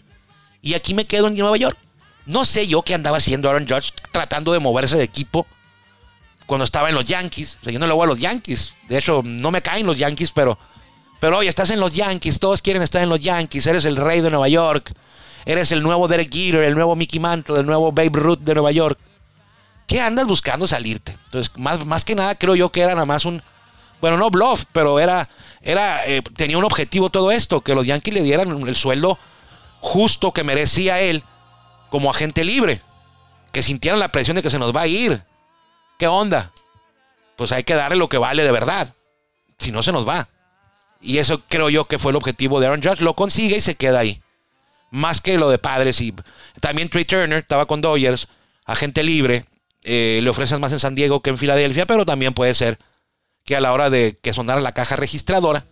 Y 0.61 0.73
aquí 0.73 0.93
me 0.93 1.05
quedo 1.05 1.27
en 1.27 1.37
Nueva 1.37 1.57
York. 1.57 1.77
No 2.27 2.43
sé 2.43 2.67
yo 2.67 2.81
qué 2.81 2.93
andaba 2.93 3.17
haciendo 3.17 3.49
Aaron 3.49 3.67
Judge 3.67 3.93
tratando 4.11 4.51
de 4.51 4.59
moverse 4.59 4.97
de 4.97 5.03
equipo 5.03 5.47
cuando 6.45 6.65
estaba 6.65 6.89
en 6.89 6.95
los 6.95 7.05
Yankees. 7.05 7.57
O 7.61 7.63
sea, 7.63 7.73
yo 7.73 7.79
no 7.79 7.87
le 7.87 7.93
voy 7.93 8.03
a 8.03 8.07
los 8.07 8.19
Yankees. 8.19 8.73
De 8.89 8.97
hecho, 8.97 9.21
no 9.23 9.49
me 9.49 9.61
caen 9.61 9.85
los 9.85 9.97
Yankees, 9.97 10.31
pero, 10.31 10.59
pero 11.21 11.37
oye, 11.37 11.47
estás 11.47 11.69
en 11.69 11.79
los 11.79 11.95
Yankees, 11.95 12.39
todos 12.39 12.61
quieren 12.61 12.83
estar 12.83 13.01
en 13.01 13.07
los 13.07 13.21
Yankees, 13.21 13.65
eres 13.65 13.85
el 13.85 13.95
rey 13.95 14.19
de 14.19 14.29
Nueva 14.29 14.49
York, 14.49 14.93
eres 15.45 15.71
el 15.71 15.81
nuevo 15.81 16.09
Derek 16.09 16.29
Jeter, 16.29 16.63
el 16.63 16.75
nuevo 16.75 16.97
Mickey 16.97 17.19
Mantle, 17.19 17.61
el 17.61 17.65
nuevo 17.65 17.93
Babe 17.93 18.11
Ruth 18.11 18.39
de 18.39 18.53
Nueva 18.53 18.71
York. 18.71 18.99
¿Qué 19.87 20.01
andas 20.01 20.27
buscando 20.27 20.67
salirte? 20.67 21.13
Entonces, 21.25 21.49
más, 21.55 21.85
más 21.85 22.03
que 22.03 22.13
nada 22.13 22.35
creo 22.35 22.55
yo 22.55 22.73
que 22.73 22.81
era 22.81 22.93
nada 22.93 23.05
más 23.05 23.23
un, 23.23 23.41
bueno, 24.01 24.17
no 24.17 24.29
bluff, 24.29 24.65
pero 24.73 24.99
era, 24.99 25.29
era 25.61 26.05
eh, 26.05 26.21
tenía 26.35 26.57
un 26.57 26.65
objetivo 26.65 27.09
todo 27.09 27.31
esto, 27.31 27.61
que 27.61 27.73
los 27.73 27.85
Yankees 27.85 28.13
le 28.13 28.21
dieran 28.21 28.67
el 28.67 28.75
sueldo 28.75 29.17
justo 29.79 30.33
que 30.33 30.43
merecía 30.43 30.99
él 30.99 31.23
como 31.89 32.09
agente 32.09 32.43
libre, 32.43 32.81
que 33.51 33.63
sintieran 33.63 33.99
la 33.99 34.11
presión 34.11 34.35
de 34.35 34.43
que 34.43 34.49
se 34.49 34.59
nos 34.59 34.75
va 34.75 34.81
a 34.81 34.87
ir, 34.87 35.23
¿Qué 35.97 36.07
onda? 36.07 36.51
Pues 37.35 37.51
hay 37.51 37.63
que 37.63 37.73
darle 37.73 37.97
lo 37.97 38.09
que 38.09 38.17
vale 38.17 38.43
de 38.43 38.51
verdad. 38.51 38.93
Si 39.57 39.71
no, 39.71 39.81
se 39.81 39.91
nos 39.91 40.07
va. 40.07 40.29
Y 41.01 41.17
eso 41.17 41.41
creo 41.47 41.69
yo 41.69 41.85
que 41.85 41.99
fue 41.99 42.11
el 42.11 42.15
objetivo 42.15 42.59
de 42.59 42.67
Aaron 42.67 42.83
Judge. 42.83 43.01
Lo 43.01 43.15
consigue 43.15 43.57
y 43.57 43.61
se 43.61 43.75
queda 43.75 43.99
ahí. 43.99 44.21
Más 44.91 45.21
que 45.21 45.37
lo 45.37 45.49
de 45.49 45.57
padres. 45.57 45.99
Y 46.01 46.13
también 46.59 46.89
Trey 46.89 47.05
Turner 47.05 47.39
estaba 47.39 47.65
con 47.65 47.81
Dodgers, 47.81 48.27
agente 48.65 49.03
libre. 49.03 49.45
eh, 49.83 50.19
le 50.21 50.29
ofrecen 50.29 50.59
más 50.61 50.73
en 50.73 50.79
San 50.79 50.95
Diego 50.95 51.21
que 51.21 51.29
en 51.29 51.37
Filadelfia, 51.37 51.85
pero 51.85 52.05
también 52.05 52.33
puede 52.33 52.53
ser 52.53 52.77
que 53.45 53.55
a 53.55 53.61
la 53.61 53.73
hora 53.73 53.89
de 53.89 54.17
que 54.21 54.33
sonara 54.33 54.59
la 54.61 54.73
caja 54.73 54.95
registradora, 54.97 55.65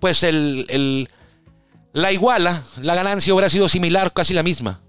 pues 0.00 0.22
el, 0.22 1.08
la 1.92 2.12
iguala, 2.12 2.62
la 2.80 2.94
ganancia 2.94 3.34
hubiera 3.34 3.50
sido 3.50 3.68
similar, 3.68 4.12
casi 4.12 4.34
la 4.34 4.42
misma. 4.42 4.80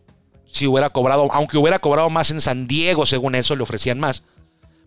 Si 0.56 0.68
hubiera 0.68 0.90
cobrado, 0.90 1.28
aunque 1.34 1.58
hubiera 1.58 1.80
cobrado 1.80 2.10
más 2.10 2.32
en 2.32 2.40
San 2.40 2.66
Diego, 2.66 3.06
según 3.06 3.36
eso, 3.36 3.58
le 3.58 3.64
ofrecían 3.64 4.00
más. 4.00 4.24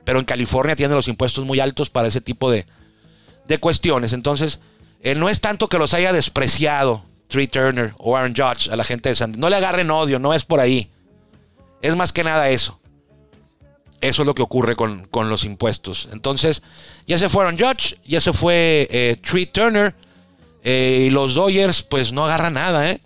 Pero 0.03 0.19
en 0.19 0.25
California 0.25 0.75
tienen 0.75 0.97
los 0.97 1.09
impuestos 1.09 1.45
muy 1.45 1.61
altos 1.61 1.91
para 1.91 2.09
ese 2.09 2.23
tipo 2.23 2.51
de, 2.51 2.65
de 3.47 3.59
cuestiones. 3.59 4.15
Entonces, 4.15 4.61
eh, 5.03 5.15
no 5.15 5.29
es 5.29 5.43
tanto 5.43 5.69
que 5.69 5.77
los 5.77 5.93
haya 5.93 6.15
despreciado 6.15 7.05
Tree 7.29 7.49
Turner 7.49 7.93
o 7.99 8.17
Aaron 8.17 8.35
Judge 8.35 8.71
a 8.71 8.77
la 8.77 8.85
gente 8.85 9.11
de 9.11 9.15
San 9.15 9.33
Diego. 9.33 9.43
No 9.43 9.51
le 9.51 9.57
agarren 9.57 9.91
odio, 9.91 10.19
no 10.19 10.33
es 10.33 10.43
por 10.47 10.59
ahí. 10.59 10.91
Es 11.83 11.95
más 11.97 12.15
que 12.15 12.25
nada 12.25 12.49
eso. 12.49 12.81
Eso 14.01 14.23
es 14.23 14.27
lo 14.27 14.35
que 14.35 14.41
ocurre 14.41 14.75
con, 14.75 15.07
los 15.13 15.45
impuestos. 15.45 16.09
Entonces, 16.15 16.63
ya 17.07 17.19
se 17.19 17.29
fueron 17.29 17.59
Judge, 17.59 17.99
ya 18.07 18.23
se 18.23 18.33
fue 18.33 18.89
eh, 18.91 19.17
Tree 19.21 19.45
Turner. 19.45 19.95
Eh, 20.65 21.05
y 21.09 21.11
los 21.11 21.35
Dodgers, 21.35 21.83
pues 21.83 22.11
no 22.11 22.25
agarran 22.25 22.55
nada, 22.55 22.91
¿eh? 22.91 23.03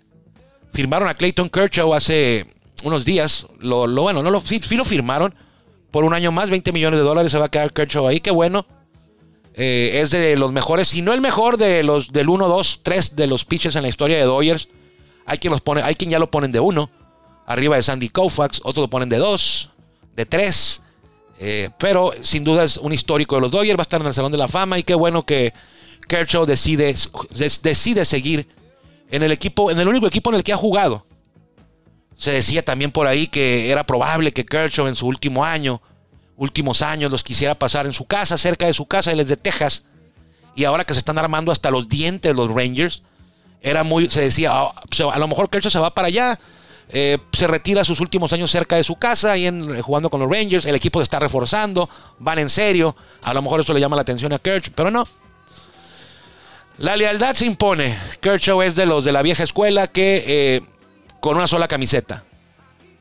Firmaron 0.73 1.07
a 1.07 1.13
Clayton 1.13 1.49
Kershaw 1.49 1.93
hace 1.93 2.47
unos 2.83 3.05
días. 3.05 3.47
Lo, 3.59 3.87
bueno, 3.87 4.23
no 4.23 4.31
lo, 4.31 4.41
sí, 4.41 4.59
lo 4.75 4.85
firmaron 4.85 5.33
por 5.91 6.03
un 6.03 6.13
año 6.13 6.31
más, 6.31 6.49
20 6.49 6.71
millones 6.71 6.99
de 6.99 7.05
dólares 7.05 7.31
se 7.31 7.37
va 7.37 7.45
a 7.45 7.51
quedar 7.51 7.71
Kershaw 7.71 8.07
ahí. 8.07 8.19
Qué 8.19 8.31
bueno. 8.31 8.65
Eh, 9.53 9.99
es 10.01 10.09
de 10.09 10.35
los 10.35 10.51
mejores, 10.51 10.87
si 10.87 11.03
no 11.03 11.13
el 11.13 11.21
mejor 11.21 11.57
de 11.57 11.83
los 11.83 12.11
del 12.11 12.27
1, 12.27 12.47
2, 12.47 12.79
3 12.81 13.15
de 13.15 13.27
los 13.27 13.45
pitchers 13.45 13.75
en 13.75 13.83
la 13.83 13.89
historia 13.89 14.17
de 14.17 14.23
Dodgers. 14.23 14.67
Hay 15.27 15.37
quien, 15.37 15.51
los 15.51 15.61
pone, 15.61 15.83
hay 15.83 15.93
quien 15.93 16.09
ya 16.09 16.17
lo 16.17 16.31
ponen 16.31 16.51
de 16.51 16.59
1, 16.59 16.89
arriba 17.45 17.75
de 17.75 17.83
Sandy 17.83 18.09
Koufax, 18.09 18.61
otros 18.63 18.83
lo 18.83 18.89
ponen 18.89 19.09
de 19.09 19.17
2, 19.17 19.69
de 20.15 20.25
3. 20.25 20.81
Eh, 21.39 21.69
pero 21.77 22.13
sin 22.21 22.43
duda 22.43 22.63
es 22.63 22.77
un 22.77 22.93
histórico 22.93 23.35
de 23.35 23.41
los 23.41 23.51
Dodgers, 23.51 23.77
va 23.77 23.81
a 23.81 23.83
estar 23.83 24.01
en 24.01 24.07
el 24.07 24.13
Salón 24.13 24.31
de 24.31 24.39
la 24.39 24.47
Fama 24.47 24.79
y 24.79 24.83
qué 24.83 24.95
bueno 24.95 25.23
que 25.23 25.53
Kershaw 26.07 26.45
decide, 26.45 26.95
decide 27.61 28.05
seguir 28.05 28.47
en 29.13 29.21
el 29.21 29.31
equipo, 29.31 29.69
en 29.69 29.79
el 29.79 29.87
único 29.87 30.07
equipo 30.07 30.31
en 30.31 30.37
el 30.37 30.43
que 30.43 30.53
ha 30.53 30.57
jugado. 30.57 31.05
Se 32.17 32.31
decía 32.31 32.65
también 32.65 32.91
por 32.91 33.05
ahí 33.05 33.27
que 33.27 33.69
era 33.69 33.85
probable 33.85 34.33
que 34.33 34.43
Kershaw 34.43 34.87
en 34.87 34.95
su 34.95 35.05
último 35.05 35.45
año, 35.45 35.83
últimos 36.35 36.81
años, 36.81 37.11
los 37.11 37.23
quisiera 37.23 37.53
pasar 37.53 37.85
en 37.85 37.93
su 37.93 38.05
casa, 38.05 38.39
cerca 38.39 38.65
de 38.65 38.73
su 38.73 38.87
casa, 38.87 39.11
él 39.11 39.19
es 39.19 39.27
de 39.27 39.37
Texas. 39.37 39.85
Y 40.55 40.63
ahora 40.63 40.83
que 40.83 40.93
se 40.93 40.99
están 40.99 41.19
armando 41.19 41.51
hasta 41.51 41.69
los 41.69 41.87
dientes 41.87 42.35
los 42.35 42.51
Rangers, 42.51 43.03
era 43.61 43.83
muy, 43.83 44.09
se 44.09 44.21
decía, 44.21 44.51
ah, 44.51 44.73
a 45.13 45.19
lo 45.19 45.27
mejor 45.27 45.47
Kershaw 45.47 45.69
se 45.69 45.79
va 45.79 45.93
para 45.93 46.07
allá, 46.07 46.39
eh, 46.89 47.19
se 47.33 47.45
retira 47.45 47.83
sus 47.83 47.99
últimos 47.99 48.33
años 48.33 48.49
cerca 48.49 48.77
de 48.77 48.83
su 48.83 48.95
casa, 48.95 49.37
y 49.37 49.45
en, 49.45 49.79
jugando 49.83 50.09
con 50.09 50.21
los 50.21 50.29
Rangers. 50.29 50.65
El 50.65 50.73
equipo 50.73 50.99
se 50.99 51.03
está 51.03 51.19
reforzando, 51.19 51.87
van 52.17 52.39
en 52.39 52.49
serio. 52.49 52.95
A 53.21 53.31
lo 53.35 53.43
mejor 53.43 53.61
eso 53.61 53.73
le 53.73 53.79
llama 53.79 53.95
la 53.95 54.01
atención 54.01 54.33
a 54.33 54.39
Kershaw, 54.39 54.73
pero 54.75 54.89
no. 54.89 55.05
La 56.77 56.95
lealtad 56.95 57.35
se 57.35 57.45
impone. 57.45 57.97
Kershaw 58.19 58.61
es 58.63 58.75
de 58.75 58.85
los 58.85 59.05
de 59.05 59.11
la 59.11 59.21
vieja 59.21 59.43
escuela 59.43 59.87
que 59.87 60.23
eh, 60.25 60.61
con 61.19 61.37
una 61.37 61.47
sola 61.47 61.67
camiseta. 61.67 62.25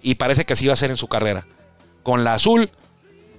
Y 0.03 0.17
parece 0.17 0.45
que 0.45 0.53
así 0.53 0.67
va 0.67 0.75
a 0.75 0.77
ser 0.77 0.91
en 0.91 0.97
su 0.97 1.09
carrera. 1.09 1.47
Con 2.03 2.25
la 2.25 2.35
azul, 2.35 2.71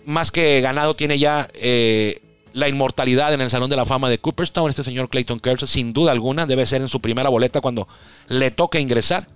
más 0.06 0.32
que 0.32 0.62
ganado, 0.62 0.96
tiene 0.96 1.20
ya 1.20 1.50
eh, 1.54 2.22
la 2.54 2.68
inmortalidad 2.68 3.34
en 3.34 3.42
el 3.42 3.50
Salón 3.50 3.70
de 3.70 3.76
la 3.76 3.86
Fama 3.86 4.10
de 4.10 4.18
Cooperstown. 4.18 4.70
Este 4.70 4.84
señor 4.84 5.10
Clayton 5.10 5.40
Kershaw, 5.40 5.68
sin 5.68 5.94
duda 5.94 6.12
alguna, 6.12 6.46
debe 6.46 6.66
ser 6.66 6.82
en 6.82 6.90
su 6.90 7.00
primera 7.00 7.30
boleta 7.30 7.62
cuando 7.62 7.88
le 8.28 8.50
toque 8.52 8.80
ingresar. 8.80 9.28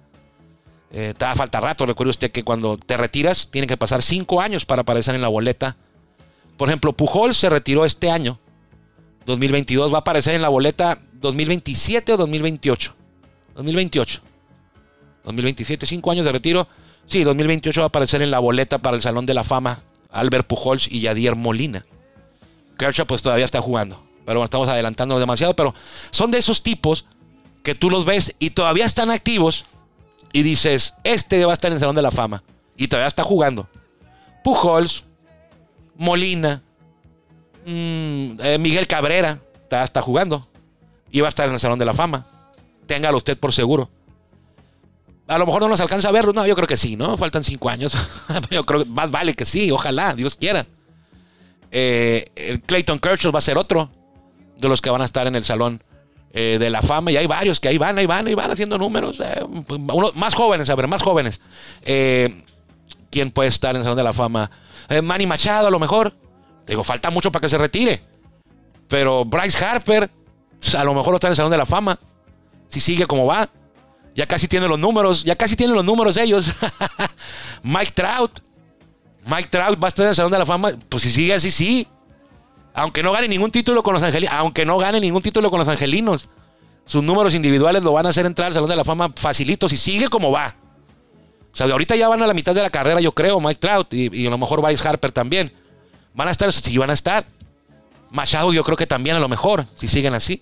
Eh, 0.92 1.14
te 1.18 1.26
da 1.26 1.36
falta 1.36 1.60
rato. 1.60 1.86
Recuerde 1.86 2.12
usted 2.12 2.32
que 2.32 2.44
cuando 2.44 2.78
te 2.78 2.98
retiras, 2.98 3.50
tiene 3.52 3.68
que 3.68 3.78
pasar 3.78 4.02
cinco 4.02 4.42
años 4.42 4.66
para 4.66 4.82
aparecer 4.82 5.16
en 5.16 5.22
la 5.22 5.28
boleta. 5.28 5.78
Por 6.56 6.70
ejemplo, 6.70 6.94
Pujol 6.94 7.36
se 7.36 7.50
retiró 7.50 7.86
este 7.86 8.10
año, 8.10 8.40
2022. 9.28 9.94
Va 9.94 9.98
a 9.98 10.00
aparecer 10.00 10.34
en 10.34 10.42
la 10.42 10.50
boleta 10.50 11.00
2027 11.14 12.14
o 12.14 12.18
2028. 12.18 12.96
2028. 13.56 14.22
2027, 15.26 15.86
cinco 15.86 16.10
años 16.10 16.26
de 16.26 16.32
retiro. 16.32 16.68
Sí, 17.06 17.24
2028 17.24 17.82
va 17.82 17.86
a 17.86 17.88
aparecer 17.90 18.22
en 18.22 18.32
la 18.32 18.40
boleta 18.40 18.80
para 18.80 18.96
el 18.96 19.02
Salón 19.02 19.26
de 19.26 19.34
la 19.34 19.44
Fama 19.44 19.84
Albert 20.10 20.48
Pujols 20.48 20.88
y 20.90 21.02
Yadier 21.02 21.36
Molina. 21.36 21.86
Kershaw 22.78 23.06
pues 23.06 23.22
todavía 23.22 23.46
está 23.46 23.62
jugando. 23.62 24.02
Pero 24.26 24.44
estamos 24.44 24.68
adelantando 24.70 25.20
demasiado. 25.20 25.54
Pero 25.56 25.76
son 26.12 26.32
de 26.32 26.38
esos 26.38 26.64
tipos 26.64 27.06
que 27.64 27.76
tú 27.76 27.90
los 27.90 28.06
ves 28.06 28.34
y 28.40 28.52
todavía 28.52 28.86
están 28.86 29.12
activos 29.12 29.66
y 30.32 30.44
dices, 30.44 30.94
este 31.04 31.44
va 31.46 31.52
a 31.52 31.56
estar 31.56 31.70
en 31.70 31.74
el 31.74 31.80
Salón 31.80 31.96
de 31.96 32.02
la 32.02 32.12
Fama. 32.12 32.44
Y 32.78 32.88
todavía 32.88 33.08
está 33.08 33.24
jugando. 33.24 33.68
Pujols, 34.44 35.04
Molina, 35.98 36.64
mm, 37.68 38.40
eh, 38.42 38.58
Miguel 38.60 38.88
Cabrera, 38.88 39.40
está 39.70 40.02
jugando. 40.02 40.48
Y 41.12 41.22
va 41.22 41.28
a 41.28 41.30
estar 41.30 41.48
en 41.48 41.54
el 41.54 41.60
Salón 41.60 41.80
de 41.80 41.86
la 41.86 41.94
Fama. 41.94 42.26
Téngalo 42.86 43.18
usted 43.18 43.38
por 43.38 43.54
seguro. 43.54 43.90
A 45.28 45.38
lo 45.38 45.46
mejor 45.46 45.62
no 45.62 45.68
nos 45.68 45.82
alcanza 45.82 46.10
a 46.10 46.12
verlo. 46.12 46.34
No, 46.34 46.46
yo 46.46 46.56
creo 46.56 46.68
que 46.68 46.78
sí, 46.78 46.96
¿no? 46.96 47.18
Faltan 47.18 47.44
cinco 47.44 47.70
años. 47.70 47.96
yo 48.50 48.66
creo 48.66 48.84
que 48.84 48.90
más 48.90 49.12
vale 49.12 49.34
que 49.34 49.46
sí, 49.46 49.72
ojalá, 49.72 50.14
Dios 50.14 50.36
quiera. 50.36 50.66
Eh, 51.72 52.62
Clayton 52.66 53.00
Kershaw 53.00 53.32
va 53.32 53.40
a 53.40 53.42
ser 53.42 53.58
otro 53.58 53.92
de 54.58 54.70
los 54.70 54.82
que 54.82 54.90
van 54.90 55.02
a 55.02 55.06
estar 55.06 55.28
en 55.28 55.36
el 55.36 55.44
Salón 55.44 55.84
eh, 56.34 56.58
de 56.60 56.70
la 56.70 56.82
fama, 56.82 57.12
y 57.12 57.18
hay 57.18 57.28
varios 57.28 57.60
que 57.60 57.68
ahí 57.68 57.78
van, 57.78 57.98
ahí 57.98 58.06
van, 58.06 58.26
ahí 58.28 58.36
van 58.36 58.52
haciendo 58.52 58.78
números. 58.78 59.22
Uno, 59.68 60.12
más 60.16 60.34
jóvenes, 60.34 60.70
a 60.70 60.76
ver, 60.76 60.88
más 60.88 61.02
jóvenes. 61.02 61.42
¿Quién 63.10 63.32
puede 63.32 63.50
estar 63.50 63.72
en 63.72 63.78
el 63.78 63.84
Salón 63.84 63.98
de 63.98 64.04
la 64.04 64.14
Fama? 64.14 64.50
Manny 65.04 65.26
Machado, 65.26 65.68
a 65.68 65.72
lo 65.72 65.80
mejor. 65.80 66.14
Digo, 66.68 66.84
falta 66.84 67.10
mucho 67.10 67.32
para 67.32 67.42
que 67.42 67.50
se 67.50 67.58
retire. 67.58 68.02
Pero 68.88 69.26
Bryce 69.26 69.64
Harper, 69.64 70.10
a 70.78 70.84
lo 70.84 70.94
mejor 70.94 71.16
está 71.16 71.28
en 71.28 71.32
el 71.32 71.38
Salón 71.38 71.52
de 71.52 71.58
la 71.58 71.66
Fama. 71.66 71.98
Si 72.68 72.80
sigue 72.80 73.06
como 73.06 73.26
va. 73.26 73.50
Ya 74.16 74.26
casi 74.28 74.48
tiene 74.48 74.68
los 74.68 74.80
números, 74.80 75.24
ya 75.24 75.36
casi 75.36 75.56
tienen 75.56 75.76
los 75.76 75.86
números 75.86 76.18
ellos. 76.18 76.52
Mike 77.64 77.92
Trout. 77.94 78.40
Mike 79.26 79.50
Trout 79.50 79.82
va 79.82 79.88
a 79.88 79.90
estar 79.90 80.04
en 80.06 80.10
el 80.10 80.16
Salón 80.16 80.32
de 80.32 80.40
la 80.40 80.46
Fama. 80.46 80.72
Pues 80.90 81.04
si 81.04 81.12
sigue 81.12 81.34
así, 81.34 81.52
sí. 81.52 81.88
Aunque 82.74 83.04
no 83.04 83.12
gane 83.12 83.28
ningún 83.28 83.52
título 83.52 83.82
con 83.84 83.94
los 83.94 84.04
angelinos, 84.04 84.36
aunque 84.36 84.66
no 84.66 84.78
gane 84.78 85.00
ningún 85.00 85.22
título 85.22 85.50
con 85.50 85.60
los 85.60 85.68
angelinos, 85.68 86.30
sus 86.86 87.04
números 87.04 87.34
individuales 87.34 87.84
lo 87.84 87.92
van 87.92 88.06
a 88.06 88.10
hacer 88.10 88.26
entrar 88.26 88.48
al 88.48 88.54
Salón 88.54 88.70
de 88.70 88.76
la 88.76 88.84
Fama 88.84 89.14
facilitos 89.16 89.74
y 89.74 89.78
sigue 89.78 90.08
como 90.10 90.32
va. 90.32 90.56
O 91.52 91.56
sea, 91.58 91.66
ahorita 91.68 91.96
ya 91.96 92.08
van 92.08 92.22
a 92.22 92.28
la 92.28 92.34
mitad 92.34 92.54
de 92.54 92.62
la 92.62 92.70
carrera, 92.70 93.02
yo 93.02 93.14
creo, 93.14 93.40
Mike 93.40 93.60
Trout 93.60 93.94
y, 93.94 94.28
a 94.28 94.30
lo 94.30 94.38
mejor 94.38 94.62
Bryce 94.62 94.88
Harper 94.88 95.12
también. 95.12 95.52
Van 96.18 96.28
a 96.28 96.32
estar, 96.32 96.52
si 96.52 96.78
van 96.78 96.90
a 96.90 96.94
estar. 96.94 97.26
Machado 98.10 98.52
yo 98.52 98.64
creo 98.66 98.76
que 98.76 98.88
también 98.88 99.16
a 99.16 99.20
lo 99.20 99.30
mejor, 99.30 99.66
si 99.78 99.88
siguen 99.88 100.14
así. 100.14 100.42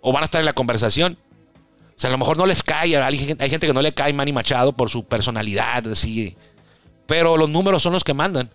O 0.00 0.12
van 0.12 0.22
a 0.22 0.26
estar 0.26 0.40
en 0.40 0.46
la 0.46 0.52
conversación. 0.52 1.18
O 1.96 1.98
sea, 1.98 2.08
a 2.08 2.12
lo 2.12 2.18
mejor 2.18 2.36
no 2.36 2.46
les 2.46 2.62
cae, 2.62 2.96
hay 2.96 3.18
gente 3.18 3.66
que 3.66 3.72
no 3.72 3.82
le 3.82 3.92
cae 3.92 4.12
Manny 4.12 4.32
Machado 4.32 4.72
por 4.72 4.88
su 4.88 5.04
personalidad, 5.04 5.84
así. 5.88 6.36
Pero 7.06 7.36
los 7.36 7.50
números 7.50 7.82
son 7.82 7.92
los 7.92 8.04
que 8.04 8.14
mandan 8.14 8.50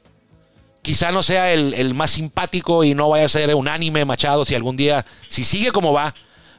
quizá 0.82 1.12
no 1.12 1.24
sea 1.24 1.54
el, 1.54 1.94
más 1.94 2.12
simpático 2.12 2.84
y 2.84 2.94
no 2.94 3.10
vaya 3.10 3.26
a 3.26 3.30
ser 3.30 3.54
unánime 3.56 4.06
Machado 4.06 4.46
si 4.46 4.56
algún 4.56 4.78
día, 4.78 5.06
si 5.28 5.44
sigue 5.44 5.72
como 5.72 5.94
va, 5.94 6.14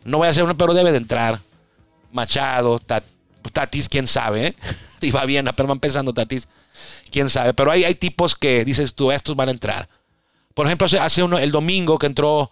no 0.04 0.18
vaya 0.18 0.30
a 0.30 0.34
ser 0.34 0.44
uno, 0.44 0.56
pero 0.56 0.74
debe 0.74 0.92
de 0.92 0.98
entrar. 0.98 1.40
Machado, 2.12 2.78
Tatis, 3.52 3.88
quién 3.88 4.06
sabe, 4.06 4.48
¿eh? 4.48 4.56
Y 5.00 5.10
va 5.10 5.24
bien, 5.24 5.48
apenas 5.48 5.72
empezando 5.72 6.14
Tatis, 6.14 6.46
quién 7.12 7.28
sabe. 7.28 7.54
Pero 7.54 7.70
hay, 7.70 7.84
hay 7.84 7.94
tipos 7.94 8.34
que 8.34 8.64
dices 8.64 8.94
tú, 8.94 9.12
estos 9.12 9.36
van 9.36 9.48
a 9.48 9.52
entrar. 9.52 9.88
Por 10.54 10.66
ejemplo, 10.66 10.86
hace 11.00 11.22
uno, 11.22 11.38
el 11.38 11.52
domingo 11.52 11.98
que 11.98 12.06
entró, 12.06 12.50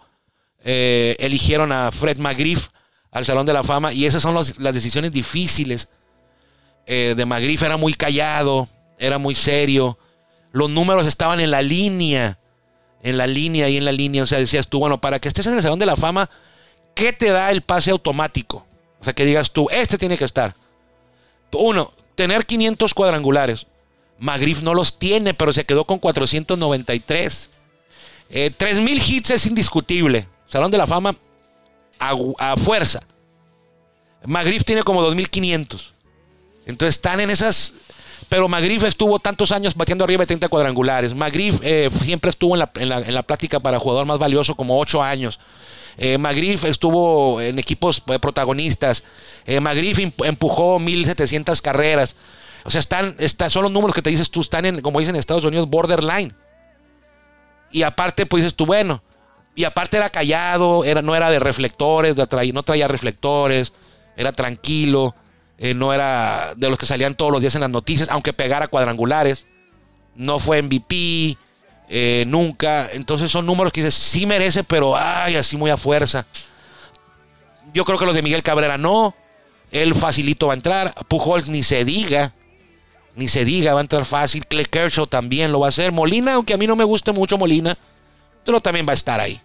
eh, 0.63 1.15
eligieron 1.19 1.71
a 1.71 1.91
Fred 1.91 2.17
McGriff 2.17 2.69
al 3.11 3.25
Salón 3.25 3.45
de 3.45 3.53
la 3.53 3.63
Fama 3.63 3.91
y 3.91 4.05
esas 4.05 4.21
son 4.21 4.35
las 4.35 4.73
decisiones 4.73 5.11
difíciles. 5.11 5.89
Eh, 6.85 7.13
de 7.17 7.25
McGriff 7.25 7.61
era 7.63 7.77
muy 7.77 7.93
callado, 7.93 8.67
era 8.97 9.17
muy 9.17 9.35
serio 9.35 9.97
los 10.51 10.69
números 10.69 11.07
estaban 11.07 11.39
en 11.39 11.51
la 11.51 11.61
línea, 11.61 12.37
en 13.01 13.17
la 13.17 13.27
línea 13.27 13.69
y 13.69 13.77
en 13.77 13.85
la 13.85 13.91
línea. 13.91 14.23
O 14.23 14.25
sea, 14.25 14.39
decías 14.39 14.67
tú, 14.67 14.79
bueno, 14.79 14.99
para 14.99 15.19
que 15.19 15.27
estés 15.27 15.47
en 15.47 15.55
el 15.55 15.61
Salón 15.61 15.79
de 15.79 15.85
la 15.85 15.95
Fama, 15.95 16.29
¿qué 16.93 17.13
te 17.13 17.29
da 17.29 17.51
el 17.51 17.61
pase 17.61 17.91
automático? 17.91 18.65
O 18.99 19.03
sea, 19.03 19.13
que 19.13 19.25
digas 19.25 19.51
tú, 19.51 19.67
este 19.71 19.97
tiene 19.97 20.17
que 20.17 20.25
estar. 20.25 20.55
Uno, 21.53 21.93
tener 22.15 22.45
500 22.45 22.93
cuadrangulares. 22.93 23.67
Magriff 24.21 24.61
no 24.61 24.75
los 24.75 24.99
tiene, 24.99 25.33
pero 25.33 25.51
se 25.51 25.65
quedó 25.65 25.83
con 25.83 25.97
493. 25.97 27.49
Eh, 28.29 28.51
3.000 28.55 29.09
hits 29.09 29.31
es 29.31 29.47
indiscutible. 29.47 30.27
Salón 30.47 30.69
de 30.69 30.77
la 30.77 30.85
Fama 30.85 31.15
a, 31.97 32.55
fuerza. 32.55 32.99
Magriff 34.23 34.63
tiene 34.63 34.83
como 34.83 35.01
2.500. 35.03 35.89
Entonces 36.67 36.95
están 36.95 37.19
en 37.19 37.31
esas 37.31 37.73
pero 38.29 38.47
Magriff 38.47 38.83
estuvo 38.83 39.19
tantos 39.19 39.51
años 39.51 39.75
batiendo 39.75 40.05
arriba 40.05 40.21
de 40.21 40.27
30 40.27 40.47
cuadrangulares. 40.49 41.13
Magriff 41.13 41.59
eh, 41.63 41.89
siempre 42.03 42.29
estuvo 42.29 42.55
en 42.55 42.59
la, 42.59 42.71
en, 42.75 43.13
la, 43.13 43.23
plática 43.23 43.59
para 43.59 43.79
jugador 43.79 44.05
más 44.05 44.19
valioso 44.19 44.55
como 44.55 44.79
8 44.79 45.03
años. 45.03 45.39
Eh, 45.97 46.17
Magriff 46.17 46.63
estuvo 46.63 47.41
en 47.41 47.59
equipos 47.59 48.01
eh, 48.07 48.19
protagonistas. 48.19 49.03
Magriff 49.59 49.99
empujó 49.99 50.79
1700 50.79 51.61
carreras. 51.61 52.15
O 52.63 52.69
sea, 52.69 52.79
están, 52.79 53.15
están, 53.19 53.49
son 53.49 53.63
los 53.63 53.71
números 53.71 53.95
que 53.95 54.01
te 54.01 54.09
dices 54.09 54.29
tú, 54.29 54.41
están 54.41 54.65
en, 54.65 54.81
como 54.81 54.99
dicen 54.99 55.15
en 55.15 55.19
Estados 55.19 55.45
Unidos, 55.45 55.69
borderline. 55.69 56.33
Y 57.71 57.83
aparte, 57.83 58.25
pues 58.25 58.43
dices 58.43 58.55
tú, 58.55 58.65
bueno. 58.65 59.01
Y 59.55 59.63
aparte 59.63 59.97
era 59.97 60.09
callado, 60.09 60.83
era, 60.83 61.01
no 61.01 61.15
era 61.15 61.29
de 61.29 61.39
reflectores, 61.39 62.15
no 62.15 62.63
traía 62.63 62.87
reflectores, 62.87 63.73
era 64.15 64.31
tranquilo, 64.31 65.15
eh, 65.57 65.73
no 65.73 65.93
era 65.93 66.53
de 66.55 66.69
los 66.69 66.77
que 66.77 66.85
salían 66.85 67.15
todos 67.15 67.31
los 67.31 67.41
días 67.41 67.55
en 67.55 67.61
las 67.61 67.69
noticias, 67.69 68.09
aunque 68.09 68.33
pegara 68.33 68.67
cuadrangulares. 68.67 69.45
No 70.15 70.39
fue 70.39 70.61
MVP, 70.61 71.37
eh, 71.89 72.23
nunca. 72.27 72.89
Entonces 72.93 73.29
son 73.29 73.45
números 73.45 73.73
que 73.73 73.81
dices, 73.81 73.95
sí 73.95 74.25
merece, 74.25 74.63
pero 74.63 74.95
ay, 74.95 75.35
así 75.35 75.57
muy 75.57 75.69
a 75.69 75.77
fuerza. 75.77 76.25
Yo 77.73 77.85
creo 77.85 77.97
que 77.97 78.05
los 78.05 78.15
de 78.15 78.21
Miguel 78.21 78.43
Cabrera 78.43 78.77
no. 78.77 79.15
Él 79.71 79.95
facilito 79.95 80.47
va 80.47 80.53
a 80.53 80.55
entrar. 80.55 80.93
Pujols 81.07 81.47
ni 81.47 81.63
se 81.63 81.85
diga. 81.85 82.33
Ni 83.15 83.27
se 83.27 83.43
diga, 83.43 83.73
va 83.73 83.79
a 83.79 83.83
entrar 83.83 84.05
fácil. 84.05 84.45
Clay 84.47 84.65
Kershaw 84.65 85.05
también 85.05 85.51
lo 85.51 85.59
va 85.59 85.67
a 85.67 85.69
hacer. 85.69 85.91
Molina, 85.91 86.33
aunque 86.33 86.53
a 86.53 86.57
mí 86.57 86.67
no 86.67 86.75
me 86.75 86.83
guste 86.83 87.11
mucho 87.11 87.37
Molina, 87.37 87.77
pero 88.45 88.61
también 88.61 88.85
va 88.87 88.91
a 88.91 88.93
estar 88.93 89.19
ahí. 89.19 89.39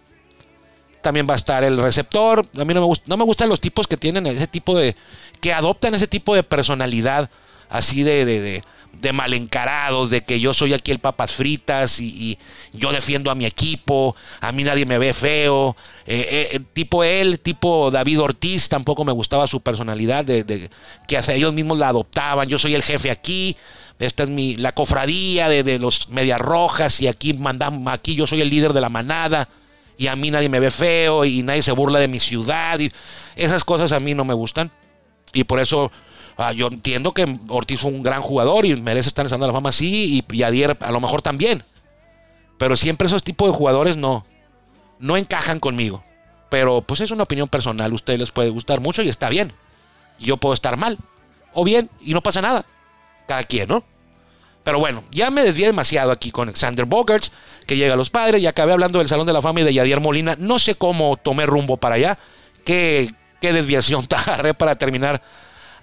También 1.01 1.27
va 1.27 1.33
a 1.33 1.37
estar 1.37 1.63
el 1.63 1.77
receptor. 1.77 2.45
A 2.57 2.65
mí 2.65 2.73
no 2.73 2.81
me, 2.81 2.87
gusta, 2.87 3.05
no 3.07 3.17
me 3.17 3.23
gustan 3.23 3.49
los 3.49 3.61
tipos 3.61 3.87
que 3.87 3.97
tienen 3.97 4.25
ese 4.27 4.47
tipo 4.47 4.75
de. 4.75 4.95
que 5.41 5.53
adoptan 5.53 5.93
ese 5.93 6.07
tipo 6.07 6.33
de 6.35 6.43
personalidad. 6.43 7.29
Así 7.69 8.03
de, 8.03 8.25
de 8.25 8.41
de 8.41 8.63
mal 9.13 9.33
encarados, 9.33 10.09
de 10.09 10.21
que 10.21 10.39
yo 10.39 10.53
soy 10.53 10.73
aquí 10.73 10.91
el 10.91 10.99
papas 10.99 11.31
fritas 11.31 11.99
y, 11.99 12.37
yo 12.73 12.91
defiendo 12.91 13.31
a 13.31 13.35
mi 13.35 13.45
equipo, 13.45 14.15
a 14.39 14.51
mí 14.51 14.63
nadie 14.63 14.85
me 14.85 14.97
ve 14.97 15.13
feo. 15.13 15.75
Eh, 16.05 16.49
eh, 16.51 16.59
tipo 16.73 17.03
él, 17.03 17.39
tipo 17.39 17.89
David 17.89 18.21
Ortiz, 18.21 18.69
tampoco 18.69 19.03
me 19.03 19.11
gustaba 19.11 19.47
su 19.47 19.61
personalidad, 19.61 20.25
de, 20.25 20.69
que 21.07 21.17
hacia 21.17 21.33
ellos 21.33 21.53
mismos 21.53 21.77
la 21.77 21.89
adoptaban. 21.89 22.47
Yo 22.47 22.57
soy 22.57 22.75
el 22.75 22.83
jefe 22.83 23.09
aquí, 23.09 23.57
esta 23.99 24.23
es 24.23 24.29
mi, 24.29 24.55
la 24.55 24.73
cofradía 24.73 25.49
de, 25.49 25.79
los 25.79 26.09
medias 26.09 26.39
rojas 26.39 27.01
y 27.01 27.07
aquí 27.07 27.33
mandamos, 27.33 27.91
aquí 27.91 28.15
yo 28.15 28.27
soy 28.27 28.41
el 28.41 28.49
líder 28.49 28.73
de 28.73 28.81
la 28.81 28.89
manada 28.89 29.47
y 29.97 30.07
a 30.07 30.15
mí 30.15 30.29
nadie 30.29 30.49
me 30.49 30.59
ve 30.59 30.69
feo 30.69 31.25
y 31.25 31.41
nadie 31.41 31.63
se 31.63 31.71
burla 31.71 31.99
de 31.99 32.07
mi 32.07 32.19
ciudad. 32.19 32.79
Y 32.79 32.91
esas 33.35 33.63
cosas 33.63 33.91
a 33.91 33.99
mí 33.99 34.13
no 34.13 34.23
me 34.23 34.33
gustan 34.33 34.71
y 35.33 35.43
por 35.43 35.59
eso 35.59 35.91
Ah, 36.37 36.51
yo 36.51 36.67
entiendo 36.67 37.13
que 37.13 37.37
Ortiz 37.47 37.79
fue 37.79 37.91
un 37.91 38.03
gran 38.03 38.21
jugador 38.21 38.65
y 38.65 38.75
merece 38.75 39.09
estar 39.09 39.25
en 39.25 39.33
el 39.33 39.39
la 39.39 39.51
Fama, 39.51 39.71
sí, 39.71 40.23
y, 40.29 40.37
Yadier 40.37 40.77
a 40.79 40.91
lo 40.91 41.01
mejor 41.01 41.23
también. 41.23 41.63
Pero 42.59 42.77
siempre 42.77 43.07
esos 43.07 43.23
tipos 43.23 43.49
de 43.49 43.57
jugadores 43.57 43.97
no, 43.97 44.23
no 44.99 45.17
encajan 45.17 45.59
conmigo. 45.59 46.03
Pero 46.49 46.81
pues 46.81 47.01
es 47.01 47.11
una 47.11 47.23
opinión 47.23 47.47
personal, 47.47 47.91
a 47.91 47.95
ustedes 47.95 48.19
les 48.19 48.31
puede 48.31 48.49
gustar 48.49 48.79
mucho 48.79 49.01
y 49.01 49.09
está 49.09 49.29
bien. 49.29 49.51
Yo 50.19 50.37
puedo 50.37 50.53
estar 50.53 50.77
mal, 50.77 50.97
o 51.53 51.63
bien, 51.63 51.89
y 52.01 52.13
no 52.13 52.21
pasa 52.21 52.41
nada. 52.41 52.65
Cada 53.27 53.43
quien, 53.43 53.67
¿no? 53.67 53.83
Pero 54.63 54.79
bueno, 54.79 55.03
ya 55.11 55.31
me 55.31 55.43
desvié 55.43 55.65
demasiado 55.65 56.11
aquí 56.11 56.29
con 56.29 56.47
Alexander 56.47 56.85
Bogarts, 56.85 57.31
que 57.65 57.77
llega 57.77 57.93
a 57.93 57.97
los 57.97 58.09
padres, 58.09 58.41
y 58.41 58.47
acabé 58.47 58.73
hablando 58.73 58.99
del 58.99 59.07
Salón 59.07 59.25
de 59.25 59.33
la 59.33 59.41
Fama 59.41 59.61
y 59.61 59.63
de 59.63 59.73
Yadier 59.73 60.01
Molina. 60.01 60.35
No 60.37 60.59
sé 60.59 60.75
cómo 60.75 61.17
tomé 61.17 61.45
rumbo 61.45 61.77
para 61.77 61.95
allá. 61.95 62.19
Qué, 62.63 63.11
qué 63.41 63.53
desviación 63.53 64.05
agarré 64.15 64.53
para 64.53 64.75
terminar 64.75 65.21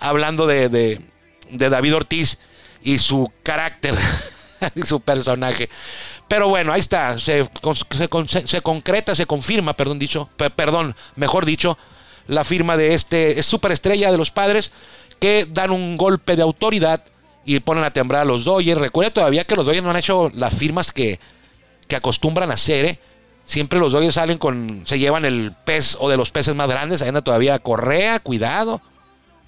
hablando 0.04 0.46
de, 0.46 1.00
David 1.50 1.96
Ortiz 1.96 2.38
y 2.82 2.98
su 2.98 3.32
carácter 3.42 3.94
y 4.74 4.82
su 4.82 5.00
personaje. 5.00 5.68
Pero 6.28 6.48
bueno, 6.48 6.72
ahí 6.72 6.80
está, 6.80 7.18
se, 7.18 7.48
concreta, 8.62 9.14
se 9.14 9.26
confirma, 9.26 9.74
perdón 9.74 9.98
dicho, 9.98 10.28
perdón, 10.56 10.94
mejor 11.16 11.46
dicho, 11.46 11.78
la 12.26 12.44
firma 12.44 12.76
de 12.76 12.94
este 12.94 13.42
superestrella 13.42 14.10
de 14.12 14.18
los 14.18 14.30
padres 14.30 14.72
que 15.18 15.46
dan 15.48 15.70
un 15.70 15.96
golpe 15.96 16.36
de 16.36 16.42
autoridad 16.42 17.02
y 17.46 17.60
ponen 17.60 17.84
a 17.84 17.92
temblar 17.92 18.22
a 18.22 18.24
los 18.26 18.44
Dodgers. 18.44 18.80
Recuerda 18.80 19.12
todavía 19.12 19.44
que 19.44 19.56
los 19.56 19.64
Dodgers 19.64 19.84
no 19.84 19.90
han 19.90 19.96
hecho 19.96 20.30
las 20.34 20.54
firmas 20.54 20.92
que, 20.92 21.18
que 21.88 21.96
acostumbran 21.96 22.50
a 22.50 22.54
hacer, 22.54 22.84
¿eh? 22.84 22.98
Siempre 23.44 23.78
los 23.78 23.92
Dodgers 23.92 24.14
salen 24.14 24.38
con, 24.38 24.84
se 24.86 24.98
llevan 24.98 25.26
el 25.26 25.52
pez 25.66 25.98
o 26.00 26.08
de 26.08 26.16
los 26.16 26.30
peces 26.30 26.54
más 26.54 26.68
grandes, 26.68 27.02
ahí 27.02 27.08
anda 27.08 27.20
todavía 27.20 27.58
Correa, 27.58 28.18
cuidado 28.18 28.80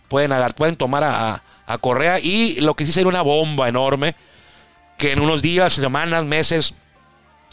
pueden, 0.09 0.33
pueden 0.55 0.77
tomar 0.77 1.05
a, 1.05 1.43
Correa 1.81 2.21
y 2.21 2.61
lo 2.61 2.75
que 2.75 2.87
sí 2.87 2.93
sería 2.93 3.09
una 3.09 3.23
bomba 3.23 3.69
enorme, 3.69 4.15
que 4.99 5.13
en 5.13 5.21
unos 5.21 5.43
días, 5.43 5.73
semanas, 5.73 6.25
meses, 6.25 6.75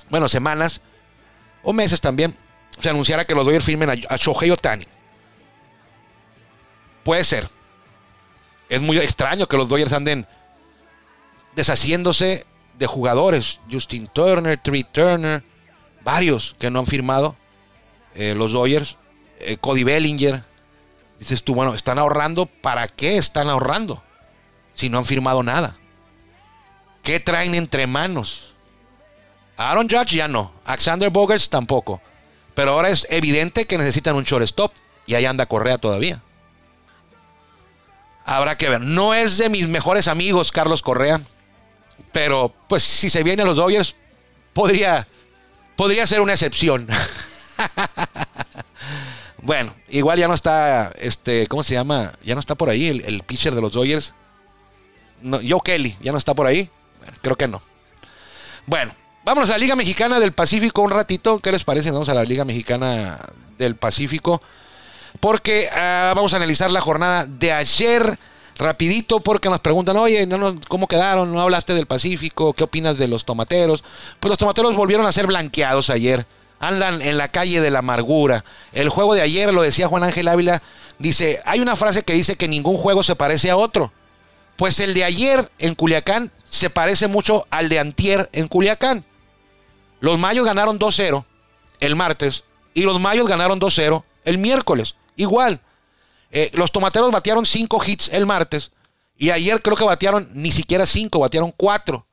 bueno, 0.10 0.30
semanas 0.30 0.82
o 1.64 1.74
meses 1.74 2.00
también, 2.00 2.36
se 2.80 2.90
anunciara 2.90 3.26
que 3.26 3.34
los 3.34 3.44
Dodgers 3.44 3.66
firmen 3.66 3.90
a, 3.90 3.94
a 4.10 4.18
Shohei 4.18 4.52
Otani. 4.52 4.86
Puede 7.04 7.24
ser. 7.24 7.50
Es 8.70 8.82
muy 8.82 8.98
extraño 8.98 9.48
que 9.48 9.58
los 9.58 9.68
Dodgers 9.68 9.94
anden 9.94 10.28
deshaciéndose 11.56 12.46
de 12.78 12.88
jugadores. 12.88 13.60
Justin 13.72 14.08
Turner, 14.08 14.58
Tree 14.58 14.84
Turner, 14.84 15.44
varios 16.04 16.56
que 16.60 16.70
no 16.70 16.80
han 16.80 16.86
firmado 16.86 17.36
eh, 18.16 18.36
los 18.36 18.52
Dodgers. 18.52 18.98
Eh, 19.40 19.58
Cody 19.60 19.84
Bellinger. 19.84 20.44
Dices 21.24 21.42
tú, 21.42 21.56
bueno, 21.56 21.74
están 21.74 22.00
ahorrando. 22.00 22.48
¿Para 22.48 22.90
qué 22.90 23.16
están 23.16 23.48
ahorrando? 23.48 24.04
Si 24.74 24.90
no 24.90 24.98
han 24.98 25.06
firmado 25.06 25.42
nada. 25.42 25.78
¿Qué 27.02 27.22
traen 27.22 27.56
entre 27.56 27.88
manos? 27.88 28.54
Aaron 29.56 29.88
Judge 29.90 30.18
ya 30.18 30.28
no. 30.28 30.52
Alexander 30.66 31.10
Bogarts 31.10 31.50
tampoco. 31.50 32.02
Pero 32.56 32.72
ahora 32.72 32.90
es 32.90 33.08
evidente 33.10 33.66
que 33.66 33.78
necesitan 33.78 34.18
un 34.18 34.26
shortstop. 34.26 34.74
Y 35.06 35.16
ahí 35.16 35.24
anda 35.24 35.46
Correa 35.46 35.78
todavía. 35.78 36.22
Habrá 38.26 38.58
que 38.58 38.68
ver. 38.68 38.82
No 38.82 39.14
es 39.14 39.38
de 39.38 39.48
mis 39.48 39.70
mejores 39.70 40.10
amigos 40.10 40.52
Carlos 40.52 40.82
Correa. 40.82 41.22
Pero 42.12 42.54
pues 42.68 42.84
si 42.84 43.10
se 43.10 43.24
viene 43.24 43.44
a 43.44 43.46
los 43.46 43.56
Dodgers, 43.56 43.96
podría, 44.52 45.08
podría 45.78 46.06
ser 46.06 46.20
una 46.20 46.34
excepción. 46.34 46.90
Bueno, 49.44 49.74
igual 49.90 50.18
ya 50.18 50.30
no 50.30 50.34
está, 50.34 50.94
este, 50.98 51.48
¿cómo 51.48 51.64
se 51.64 51.74
llama? 51.74 52.14
Ya 52.24 52.34
no 52.34 52.40
está 52.40 52.56
por 52.56 52.70
ahí 52.70 52.88
el, 52.88 53.24
pitcher 53.24 53.54
de 53.54 53.60
los 53.60 53.74
Dodgers. 53.74 54.14
No, 55.22 55.42
Joe 55.46 55.60
Kelly, 55.62 55.98
ya 56.02 56.14
no 56.14 56.18
está 56.18 56.34
por 56.34 56.48
ahí. 56.48 56.70
Bueno, 57.00 57.18
creo 57.22 57.36
que 57.36 57.48
no. 57.50 57.62
Bueno, 58.66 58.94
vámonos 59.26 59.50
a 59.50 59.54
la 59.54 59.58
Liga 59.58 59.76
Mexicana 59.76 60.22
del 60.22 60.32
Pacífico 60.32 60.82
un 60.82 60.92
ratito. 60.92 61.40
¿Qué 61.40 61.52
les 61.52 61.66
parece? 61.66 61.92
Vamos 61.92 62.08
a 62.08 62.14
la 62.14 62.24
Liga 62.24 62.46
Mexicana 62.46 63.20
del 63.58 63.76
Pacífico. 63.76 64.42
Porque 65.20 65.68
ah, 65.74 66.14
vamos 66.16 66.34
a 66.34 66.38
analizar 66.38 66.72
la 66.72 66.80
jornada 66.80 67.26
de 67.26 67.52
ayer 67.52 68.18
rapidito 68.58 69.20
porque 69.20 69.50
nos 69.50 69.60
preguntan, 69.60 69.98
oye, 69.98 70.26
¿cómo 70.70 70.88
quedaron? 70.88 71.34
¿No 71.34 71.42
hablaste 71.42 71.74
del 71.74 71.86
Pacífico? 71.86 72.54
¿Qué 72.54 72.64
opinas 72.64 72.98
de 72.98 73.10
los 73.10 73.26
tomateros? 73.26 73.84
Pues 74.22 74.30
los 74.30 74.38
tomateros 74.38 74.74
volvieron 74.78 75.06
a 75.06 75.12
ser 75.12 75.28
blanqueados 75.28 75.90
ayer 75.90 76.26
andan 76.68 77.02
en 77.02 77.18
la 77.18 77.28
calle 77.28 77.62
de 77.62 77.72
la 77.72 77.80
amargura. 77.80 78.44
El 78.72 78.90
juego 78.90 79.16
de 79.16 79.22
ayer, 79.22 79.54
lo 79.54 79.62
decía 79.62 79.88
Juan 79.88 80.04
Ángel 80.04 80.28
Ávila, 80.28 80.62
dice, 81.00 81.42
hay 81.46 81.60
una 81.60 81.76
frase 81.76 82.04
que 82.04 82.14
dice 82.14 82.36
que 82.36 82.48
ningún 82.48 82.78
juego 82.78 83.04
se 83.04 83.16
parece 83.16 83.50
a 83.50 83.58
otro. 83.58 83.92
Pues 84.56 84.80
el 84.80 84.94
de 84.94 85.04
ayer 85.04 85.52
en 85.58 85.76
Culiacán 85.76 86.32
se 86.44 86.70
parece 86.70 87.08
mucho 87.08 87.48
al 87.50 87.70
de 87.70 87.80
antier 87.80 88.30
en 88.34 88.48
Culiacán. 88.48 89.04
Los 90.00 90.20
Mayos 90.20 90.46
ganaron 90.46 90.80
2-0 90.80 91.26
el 91.80 91.96
martes 91.96 92.44
y 92.74 92.84
los 92.84 93.00
Mayos 93.00 93.28
ganaron 93.28 93.60
2-0 93.60 94.04
el 94.26 94.38
miércoles. 94.38 94.96
Igual. 95.16 95.60
Eh, 96.32 96.52
los 96.54 96.72
Tomateros 96.72 97.12
batearon 97.12 97.46
5 97.46 97.82
hits 97.86 98.10
el 98.12 98.26
martes 98.26 98.72
y 99.18 99.30
ayer 99.30 99.62
creo 99.62 99.78
que 99.78 99.84
batearon 99.84 100.30
ni 100.34 100.52
siquiera 100.52 100.86
5, 100.86 101.20
batearon 101.20 101.54
4. 101.56 102.06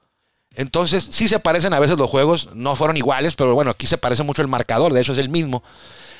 Entonces, 0.54 1.06
sí 1.10 1.28
se 1.28 1.38
parecen 1.38 1.72
a 1.72 1.78
veces 1.78 1.96
los 1.96 2.10
juegos, 2.10 2.50
no 2.54 2.74
fueron 2.74 2.96
iguales, 2.96 3.34
pero 3.34 3.54
bueno, 3.54 3.70
aquí 3.70 3.86
se 3.86 3.98
parece 3.98 4.22
mucho 4.22 4.42
el 4.42 4.48
marcador, 4.48 4.92
de 4.92 5.00
hecho 5.00 5.12
es 5.12 5.18
el 5.18 5.28
mismo. 5.28 5.62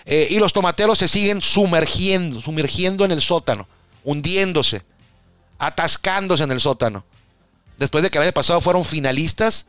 Eh, 0.06 0.28
y 0.30 0.38
los 0.38 0.52
tomateros 0.52 0.98
se 0.98 1.08
siguen 1.08 1.42
sumergiendo, 1.42 2.40
sumergiendo 2.40 3.04
en 3.04 3.10
el 3.10 3.20
sótano, 3.20 3.66
hundiéndose, 4.04 4.82
atascándose 5.58 6.44
en 6.44 6.52
el 6.52 6.60
sótano. 6.60 7.04
Después 7.76 8.02
de 8.02 8.10
que 8.10 8.18
el 8.18 8.24
año 8.24 8.32
pasado 8.32 8.60
fueron 8.60 8.84
finalistas, 8.84 9.66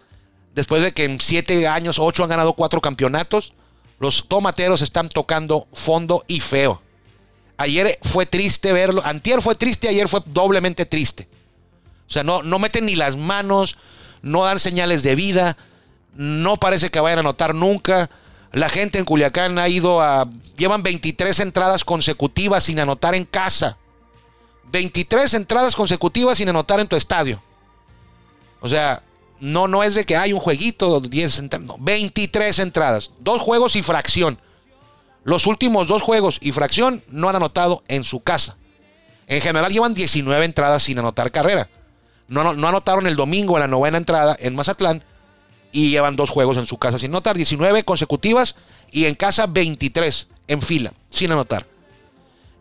después 0.53 0.83
de 0.83 0.93
que 0.93 1.05
en 1.05 1.19
siete 1.19 1.67
años, 1.67 1.97
ocho 1.97 2.23
han 2.23 2.29
ganado 2.29 2.53
cuatro 2.53 2.81
campeonatos, 2.81 3.53
los 3.99 4.27
tomateros 4.27 4.81
están 4.81 5.09
tocando 5.09 5.67
fondo 5.73 6.23
y 6.27 6.39
feo. 6.39 6.81
Ayer 7.57 7.99
fue 8.01 8.25
triste 8.25 8.73
verlo, 8.73 9.01
antier 9.05 9.41
fue 9.41 9.55
triste, 9.55 9.87
ayer 9.87 10.07
fue 10.07 10.21
doblemente 10.25 10.85
triste. 10.85 11.27
O 12.07 12.11
sea, 12.11 12.23
no, 12.23 12.41
no 12.41 12.57
meten 12.59 12.85
ni 12.85 12.95
las 12.95 13.15
manos, 13.15 13.77
no 14.21 14.43
dan 14.43 14.59
señales 14.59 15.03
de 15.03 15.15
vida, 15.15 15.57
no 16.15 16.57
parece 16.57 16.89
que 16.89 16.99
vayan 16.99 17.19
a 17.19 17.21
anotar 17.21 17.55
nunca. 17.55 18.09
La 18.51 18.69
gente 18.69 18.99
en 18.99 19.05
Culiacán 19.05 19.57
ha 19.59 19.69
ido 19.69 20.01
a... 20.01 20.27
Llevan 20.57 20.83
23 20.83 21.39
entradas 21.39 21.85
consecutivas 21.85 22.65
sin 22.65 22.79
anotar 22.79 23.15
en 23.15 23.25
casa. 23.25 23.77
23 24.71 25.33
entradas 25.35 25.75
consecutivas 25.75 26.37
sin 26.37 26.49
anotar 26.49 26.79
en 26.79 26.87
tu 26.87 26.95
estadio. 26.95 27.41
O 28.59 28.69
sea, 28.69 29.03
no, 29.39 29.67
no 29.67 29.83
es 29.83 29.95
de 29.95 30.05
que 30.05 30.15
hay 30.15 30.33
un 30.33 30.39
jueguito, 30.39 30.99
10 30.99 31.39
entradas, 31.39 31.67
no, 31.67 31.77
23 31.79 32.59
entradas. 32.59 33.11
Dos 33.19 33.41
juegos 33.41 33.75
y 33.75 33.81
fracción. 33.81 34.39
Los 35.23 35.47
últimos 35.47 35.87
dos 35.87 36.01
juegos 36.01 36.37
y 36.41 36.51
fracción 36.51 37.03
no 37.07 37.29
han 37.29 37.35
anotado 37.35 37.83
en 37.87 38.03
su 38.03 38.21
casa. 38.21 38.57
En 39.27 39.39
general 39.41 39.71
llevan 39.71 39.93
19 39.93 40.45
entradas 40.45 40.83
sin 40.83 40.99
anotar 40.99 41.31
carrera. 41.31 41.69
No, 42.31 42.53
no, 42.53 42.67
anotaron 42.69 43.07
el 43.07 43.17
domingo 43.17 43.57
en 43.57 43.59
la 43.59 43.67
novena 43.67 43.97
entrada 43.97 44.37
en 44.39 44.55
Mazatlán 44.55 45.03
y 45.73 45.89
llevan 45.89 46.15
dos 46.15 46.29
juegos 46.29 46.55
en 46.55 46.65
su 46.65 46.77
casa 46.77 46.97
sin 46.97 47.11
anotar, 47.11 47.35
19 47.35 47.83
consecutivas 47.83 48.55
y 48.89 49.03
en 49.03 49.15
casa 49.15 49.47
23 49.47 50.27
en 50.47 50.61
fila, 50.61 50.93
sin 51.09 51.29
anotar. 51.31 51.67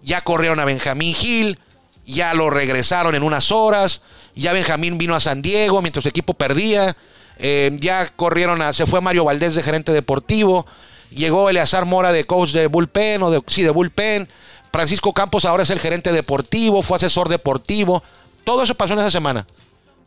Ya 0.03 0.23
corrieron 0.23 0.59
a 0.59 0.65
Benjamín 0.65 1.15
Gil, 1.15 1.61
ya 2.05 2.35
lo 2.35 2.51
regresaron 2.51 3.15
en 3.15 3.23
unas 3.23 3.53
horas, 3.53 4.03
ya 4.35 4.53
Benjamín 4.53 4.99
vino 4.99 5.15
a 5.15 5.21
San 5.21 5.41
Diego 5.41 5.81
mientras 5.83 6.03
su 6.03 6.09
equipo 6.09 6.35
perdía, 6.35 6.97
eh, 7.39 7.71
ya 7.81 8.09
corrieron 8.09 8.63
a, 8.63 8.73
se 8.73 8.87
fue 8.87 9.01
Mario 9.01 9.25
Valdés 9.25 9.55
de 9.55 9.63
gerente 9.63 9.93
deportivo, 9.93 10.67
llegó 11.11 11.49
Eleazar 11.49 11.85
Mora 11.85 12.11
de 12.11 12.27
coach 12.27 12.51
de 12.51 12.67
bullpen, 12.67 13.23
o 13.23 13.31
de, 13.31 13.41
sí, 13.47 13.63
de 13.63 13.71
bullpen, 13.71 14.29
Francisco 14.73 15.13
Campos 15.13 15.45
ahora 15.45 15.63
es 15.63 15.71
el 15.71 15.79
gerente 15.79 16.11
deportivo, 16.11 16.83
fue 16.83 16.97
asesor 16.97 17.29
deportivo, 17.29 18.03
todo 18.45 18.63
eso 18.63 18.75
pasó 18.75 18.95
en 18.95 19.01
esa 19.01 19.11
semana. 19.11 19.47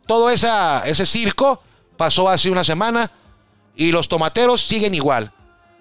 Todo 0.06 0.30
esa, 0.30 0.84
ese 0.86 1.06
circo 1.06 1.62
pasó 1.98 2.30
hace 2.30 2.50
una 2.50 2.64
semana 2.64 3.12
y 3.76 3.92
los 3.92 4.10
tomateros 4.10 4.62
siguen 4.62 4.96
igual. 4.96 5.32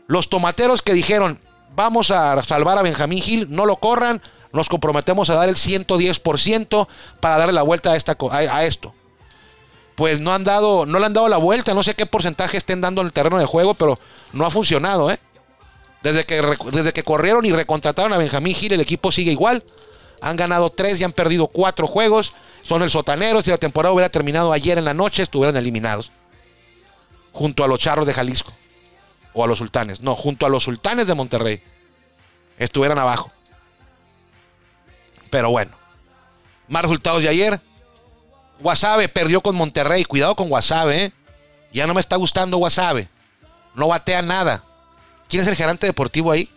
Los 0.06 0.28
tomateros 0.28 0.82
que 0.82 0.92
dijeron, 0.92 1.40
vamos 1.74 2.10
a 2.10 2.40
salvar 2.42 2.78
a 2.78 2.82
Benjamín 2.82 3.22
Gil, 3.22 3.46
no 3.50 3.66
lo 3.66 3.76
corran, 3.76 4.22
nos 4.52 4.68
comprometemos 4.68 5.30
a 5.30 5.34
dar 5.34 5.48
el 5.48 5.56
110% 5.56 6.88
para 7.20 7.38
darle 7.38 7.52
la 7.52 7.62
vuelta 7.62 7.92
a, 7.92 7.96
esta, 7.96 8.16
a, 8.30 8.64
esto. 8.64 8.94
Pues 9.94 10.20
no 10.20 10.32
han 10.32 10.44
dado, 10.44 10.86
no 10.86 10.98
le 10.98 11.06
han 11.06 11.12
dado 11.14 11.28
la 11.28 11.38
vuelta, 11.38 11.74
no 11.74 11.82
sé 11.82 11.94
qué 11.94 12.06
porcentaje 12.06 12.56
estén 12.56 12.80
dando 12.80 13.00
en 13.00 13.06
el 13.06 13.12
terreno 13.12 13.38
de 13.38 13.46
juego, 13.46 13.74
pero 13.74 13.98
no 14.32 14.46
ha 14.46 14.50
funcionado, 14.50 15.10
¿eh? 15.10 15.18
Desde 16.02 16.24
que, 16.24 16.42
desde 16.72 16.92
que 16.92 17.04
corrieron 17.04 17.44
y 17.44 17.52
recontrataron 17.52 18.12
a 18.12 18.18
Benjamín 18.18 18.54
Gil, 18.54 18.72
el 18.72 18.80
equipo 18.80 19.12
sigue 19.12 19.30
igual. 19.30 19.62
Han 20.22 20.36
ganado 20.36 20.70
tres 20.70 21.00
y 21.00 21.04
han 21.04 21.12
perdido 21.12 21.48
cuatro 21.48 21.88
juegos. 21.88 22.32
Son 22.62 22.80
el 22.82 22.90
sotanero. 22.90 23.42
Si 23.42 23.50
la 23.50 23.58
temporada 23.58 23.92
hubiera 23.92 24.08
terminado 24.08 24.52
ayer 24.52 24.78
en 24.78 24.84
la 24.84 24.94
noche, 24.94 25.24
estuvieran 25.24 25.56
eliminados. 25.56 26.12
Junto 27.32 27.64
a 27.64 27.68
los 27.68 27.80
charros 27.80 28.06
de 28.06 28.14
Jalisco. 28.14 28.52
O 29.34 29.42
a 29.42 29.48
los 29.48 29.58
sultanes. 29.58 30.00
No, 30.00 30.14
junto 30.14 30.46
a 30.46 30.48
los 30.48 30.62
sultanes 30.62 31.08
de 31.08 31.14
Monterrey. 31.14 31.60
Estuvieran 32.56 33.00
abajo. 33.00 33.32
Pero 35.28 35.50
bueno. 35.50 35.72
Más 36.68 36.82
resultados 36.82 37.24
de 37.24 37.28
ayer. 37.28 37.60
Guasave 38.60 39.08
perdió 39.08 39.40
con 39.40 39.56
Monterrey. 39.56 40.04
Cuidado 40.04 40.36
con 40.36 40.48
Guasave. 40.48 41.06
¿eh? 41.06 41.12
Ya 41.72 41.88
no 41.88 41.94
me 41.94 42.00
está 42.00 42.14
gustando 42.14 42.58
Guasave. 42.58 43.08
No 43.74 43.88
batea 43.88 44.22
nada. 44.22 44.62
¿Quién 45.28 45.42
es 45.42 45.48
el 45.48 45.56
gerente 45.56 45.86
deportivo 45.86 46.30
ahí? 46.30 46.48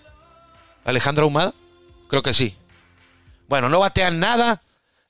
¿Alejandro 0.84 1.24
Ahumada? 1.24 1.56
Creo 2.08 2.22
que 2.22 2.34
sí. 2.34 2.56
Bueno, 3.48 3.70
no 3.70 3.80
batean 3.80 4.20
nada. 4.20 4.62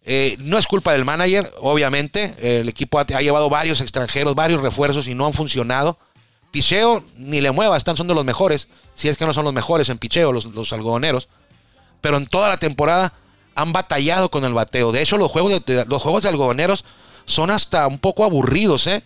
Eh, 0.08 0.36
no 0.40 0.58
es 0.60 0.68
culpa 0.68 0.94
del 0.94 1.04
manager, 1.04 1.52
obviamente. 1.60 2.36
el 2.40 2.70
equipo 2.70 3.00
ha, 3.00 3.06
llevado 3.06 3.50
varios 3.50 3.82
extranjeros, 3.82 4.36
varios 4.36 4.62
refuerzos 4.62 5.08
y 5.08 5.16
no 5.16 5.26
han 5.26 5.34
funcionado. 5.34 5.98
Picheo, 6.52 7.04
ni 7.18 7.42
le 7.42 7.52
mueva, 7.52 7.76
están 7.76 7.98
son 7.98 8.08
de 8.08 8.14
los 8.14 8.24
mejores. 8.24 8.68
Si 8.94 9.10
es 9.10 9.18
que 9.18 9.26
no 9.26 9.34
son 9.34 9.46
los 9.46 9.54
mejores 9.54 9.90
en 9.90 9.98
picheo, 9.98 10.32
los, 10.32 10.46
los 10.46 10.72
algodoneros. 10.74 11.28
Pero 12.02 12.18
en 12.18 12.28
toda 12.28 12.50
la 12.50 12.58
temporada 12.58 13.14
han 13.56 13.74
batallado 13.74 14.30
con 14.30 14.46
el 14.46 14.54
bateo. 14.54 14.92
De 14.92 15.02
hecho, 15.02 15.18
los 15.18 15.32
juegos 15.32 15.66
de, 15.66 15.86
los 15.86 16.02
juegos 16.02 16.24
de 16.24 16.30
algodoneros 16.30 16.86
son 17.26 17.50
hasta 17.50 17.88
un 17.88 17.98
poco 17.98 18.24
aburridos, 18.24 18.86
¿eh? 18.88 19.04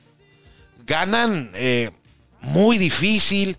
Ganan 0.86 1.52
eh, 1.54 1.92
muy 2.42 2.78
difícil. 2.78 3.58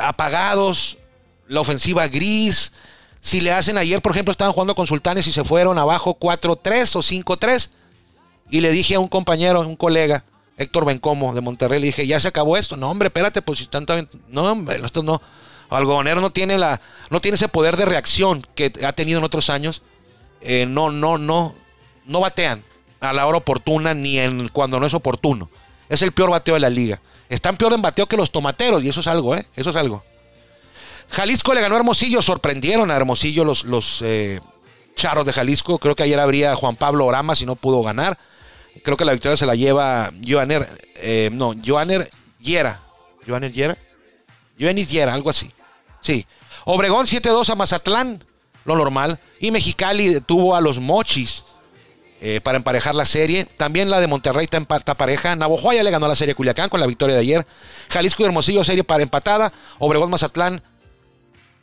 Apagados, 0.00 0.98
la 1.46 1.60
ofensiva 1.60 2.08
gris. 2.08 2.72
Si 3.20 3.40
le 3.40 3.52
hacen 3.52 3.78
ayer, 3.78 4.00
por 4.00 4.12
ejemplo, 4.12 4.32
estaban 4.32 4.52
jugando 4.52 4.74
con 4.74 4.86
Sultanes 4.86 5.26
y 5.26 5.32
se 5.32 5.44
fueron 5.44 5.78
abajo 5.78 6.18
4-3 6.18 6.96
o 6.96 7.02
5-3. 7.02 7.70
Y 8.50 8.60
le 8.60 8.70
dije 8.70 8.94
a 8.94 9.00
un 9.00 9.08
compañero, 9.08 9.60
un 9.60 9.76
colega, 9.76 10.24
Héctor 10.56 10.84
Bencomo 10.84 11.34
de 11.34 11.40
Monterrey, 11.40 11.80
le 11.80 11.86
dije, 11.86 12.06
ya 12.06 12.20
se 12.20 12.28
acabó 12.28 12.56
esto. 12.56 12.76
No, 12.76 12.90
hombre, 12.90 13.08
espérate, 13.08 13.42
pues 13.42 13.58
si 13.58 13.66
tanto. 13.66 13.94
No, 14.28 14.44
hombre, 14.44 14.80
esto 14.84 15.02
no. 15.02 15.20
Algodonero 15.70 16.20
no 16.20 16.30
tiene, 16.30 16.56
la, 16.56 16.80
no 17.10 17.20
tiene 17.20 17.36
ese 17.36 17.48
poder 17.48 17.76
de 17.76 17.84
reacción 17.84 18.42
que 18.54 18.72
ha 18.84 18.92
tenido 18.92 19.18
en 19.18 19.24
otros 19.24 19.50
años. 19.50 19.82
Eh, 20.40 20.66
no, 20.66 20.90
no, 20.90 21.18
no. 21.18 21.54
No 22.06 22.20
batean 22.20 22.64
a 23.00 23.12
la 23.12 23.26
hora 23.26 23.38
oportuna 23.38 23.94
ni 23.94 24.18
en 24.18 24.48
cuando 24.48 24.80
no 24.80 24.86
es 24.86 24.94
oportuno. 24.94 25.50
Es 25.88 26.02
el 26.02 26.12
peor 26.12 26.30
bateo 26.30 26.54
de 26.54 26.60
la 26.60 26.70
liga. 26.70 27.00
Están 27.28 27.56
peor 27.56 27.74
en 27.74 27.82
bateo 27.82 28.06
que 28.06 28.16
los 28.16 28.30
tomateros 28.30 28.82
y 28.82 28.88
eso 28.88 29.00
es 29.00 29.06
algo, 29.06 29.34
¿eh? 29.34 29.46
Eso 29.54 29.70
es 29.70 29.76
algo. 29.76 30.02
Jalisco 31.10 31.54
le 31.54 31.60
ganó 31.60 31.74
a 31.74 31.78
Hermosillo, 31.78 32.22
sorprendieron 32.22 32.90
a 32.90 32.96
Hermosillo 32.96 33.44
los, 33.44 33.64
los 33.64 34.02
eh, 34.02 34.40
charros 34.94 35.26
de 35.26 35.32
Jalisco. 35.32 35.78
Creo 35.78 35.94
que 35.94 36.02
ayer 36.02 36.20
habría 36.20 36.54
Juan 36.54 36.76
Pablo 36.76 37.06
Orama 37.06 37.34
si 37.34 37.46
no 37.46 37.56
pudo 37.56 37.82
ganar. 37.82 38.18
Creo 38.82 38.96
que 38.96 39.04
la 39.04 39.12
victoria 39.12 39.36
se 39.36 39.46
la 39.46 39.54
lleva 39.54 40.12
Joaner, 40.26 40.68
eh, 40.96 41.30
no, 41.32 41.54
Joaner 41.64 42.10
Yera. 42.40 42.82
Joaner 43.26 43.52
Yera. 43.52 43.76
Joanis 44.58 44.90
Yera, 44.90 45.14
algo 45.14 45.30
así. 45.30 45.50
Sí. 46.00 46.26
Obregón 46.64 47.06
7-2 47.06 47.48
a 47.50 47.54
Mazatlán, 47.54 48.22
lo 48.64 48.76
normal. 48.76 49.18
Y 49.40 49.50
Mexicali 49.50 50.20
tuvo 50.20 50.54
a 50.54 50.60
los 50.60 50.78
Mochis 50.78 51.44
eh, 52.20 52.40
para 52.42 52.58
emparejar 52.58 52.94
la 52.94 53.04
serie. 53.04 53.44
También 53.44 53.88
la 53.90 54.00
de 54.00 54.06
Monterrey 54.06 54.44
está, 54.44 54.58
en, 54.58 54.66
pareja. 54.66 55.36
Navojoa 55.36 55.74
ya 55.74 55.82
le 55.82 55.90
ganó 55.90 56.08
la 56.08 56.16
serie 56.16 56.34
Culiacán 56.34 56.68
con 56.68 56.80
la 56.80 56.86
victoria 56.86 57.14
de 57.14 57.22
ayer. 57.22 57.46
Jalisco 57.88 58.22
y 58.22 58.26
Hermosillo 58.26 58.64
serie 58.64 58.84
para 58.84 59.02
empatada. 59.02 59.52
Obregón 59.78 60.10
Mazatlán 60.10 60.62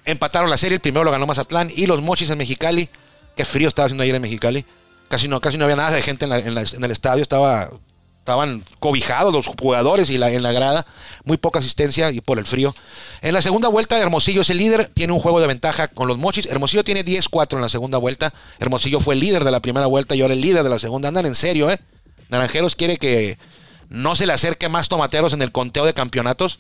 empataron 0.06 0.50
la 0.50 0.58
serie. 0.58 0.76
El 0.76 0.82
primero 0.82 1.04
lo 1.04 1.12
ganó 1.12 1.28
Mazatlán. 1.28 1.72
Y 1.76 1.88
los 1.88 2.02
Mochis 2.02 2.30
en 2.30 2.38
Mexicali. 2.38 2.90
Qué 3.36 3.46
frío 3.46 3.68
estaba 3.68 3.88
haciendo 3.88 4.04
ayer 4.04 4.16
en 4.16 4.22
Mexicali. 4.22 4.66
Casi 5.10 5.28
no, 5.28 5.42
casi 5.42 5.58
no 5.58 5.66
había 5.66 5.76
nada 5.76 5.92
de 5.92 6.02
gente 6.02 6.26
en, 6.26 6.32
el 6.34 6.92
estadio. 6.92 7.22
Estaba 7.22 7.70
estaban 8.26 8.66
cobijados 8.80 9.32
los 9.32 9.46
jugadores 9.46 10.10
y 10.10 10.16
en 10.16 10.42
la 10.42 10.52
grada, 10.52 10.88
muy 11.26 11.38
poca 11.38 11.60
asistencia 11.60 12.10
y 12.10 12.22
por 12.22 12.40
el 12.40 12.48
frío. 12.48 12.74
En 13.22 13.36
la 13.36 13.42
segunda 13.44 13.68
vuelta, 13.68 14.00
Hermosillo 14.00 14.42
es 14.42 14.50
el 14.50 14.58
líder, 14.58 14.88
tiene 14.88 15.14
un 15.14 15.20
juego 15.20 15.40
de 15.40 15.46
ventaja 15.46 15.90
con 15.90 16.08
los 16.08 16.18
Mochis. 16.18 16.48
Hermosillo 16.48 16.84
tiene 16.84 17.06
10-4 17.06 17.54
en 17.54 17.62
la 17.62 17.70
segunda 17.70 18.00
vuelta. 18.00 18.34
Hermosillo 18.58 19.00
fue 19.00 19.14
el 19.14 19.20
líder 19.20 19.44
de 19.44 19.52
la 19.52 19.60
primera 19.60 19.86
vuelta 19.86 20.16
y 20.16 20.24
ahora 20.24 20.34
el 20.34 20.42
líder 20.42 20.64
de 20.64 20.72
la 20.72 20.80
segunda. 20.80 21.08
Andan 21.08 21.28
en 21.28 21.36
serio, 21.36 21.70
¿eh? 21.70 21.80
Naranjeros 22.30 22.76
quiere 22.76 22.98
que 22.98 23.38
no 23.90 24.16
se 24.16 24.26
le 24.26 24.34
acerque 24.34 24.70
más 24.70 24.90
tomateros 24.90 25.34
en 25.34 25.42
el 25.42 25.52
conteo 25.52 25.86
de 25.86 25.94
campeonatos. 25.94 26.60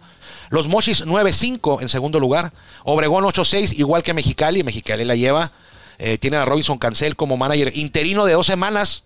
Los 0.50 0.68
Mochis 0.68 1.06
9-5 1.06 1.82
en 1.82 1.90
segundo 1.90 2.20
lugar. 2.20 2.54
Obregón 2.84 3.24
8-6, 3.24 3.78
igual 3.78 4.04
que 4.04 4.14
Mexicali. 4.14 4.64
Mexicali 4.64 5.06
la 5.06 5.16
lleva. 5.16 5.52
Eh, 5.98 6.18
tiene 6.18 6.38
a 6.38 6.46
Robinson 6.46 6.78
Cancel 6.78 7.16
como 7.16 7.38
manager 7.38 7.72
interino 7.76 8.26
de 8.26 8.34
dos 8.34 8.46
semanas 8.46 9.04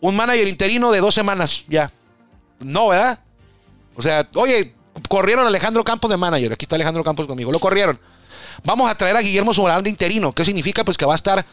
un 0.00 0.16
manager 0.16 0.48
interino 0.48 0.92
de 0.92 1.00
dos 1.00 1.14
semanas, 1.14 1.64
ya. 1.68 1.90
No, 2.60 2.88
¿verdad? 2.88 3.18
O 3.96 4.02
sea, 4.02 4.28
oye, 4.34 4.74
corrieron 5.08 5.44
a 5.44 5.48
Alejandro 5.48 5.82
Campos 5.84 6.10
de 6.10 6.16
manager. 6.16 6.52
Aquí 6.52 6.64
está 6.64 6.76
Alejandro 6.76 7.02
Campos 7.02 7.26
conmigo. 7.26 7.50
Lo 7.50 7.58
corrieron. 7.58 7.98
Vamos 8.64 8.90
a 8.90 8.94
traer 8.94 9.16
a 9.16 9.20
Guillermo 9.20 9.54
Sobalán 9.54 9.82
de 9.82 9.90
interino. 9.90 10.32
¿Qué 10.32 10.44
significa? 10.44 10.84
Pues 10.84 10.96
que 10.96 11.06
va 11.06 11.14
a 11.14 11.16
estar, 11.16 11.44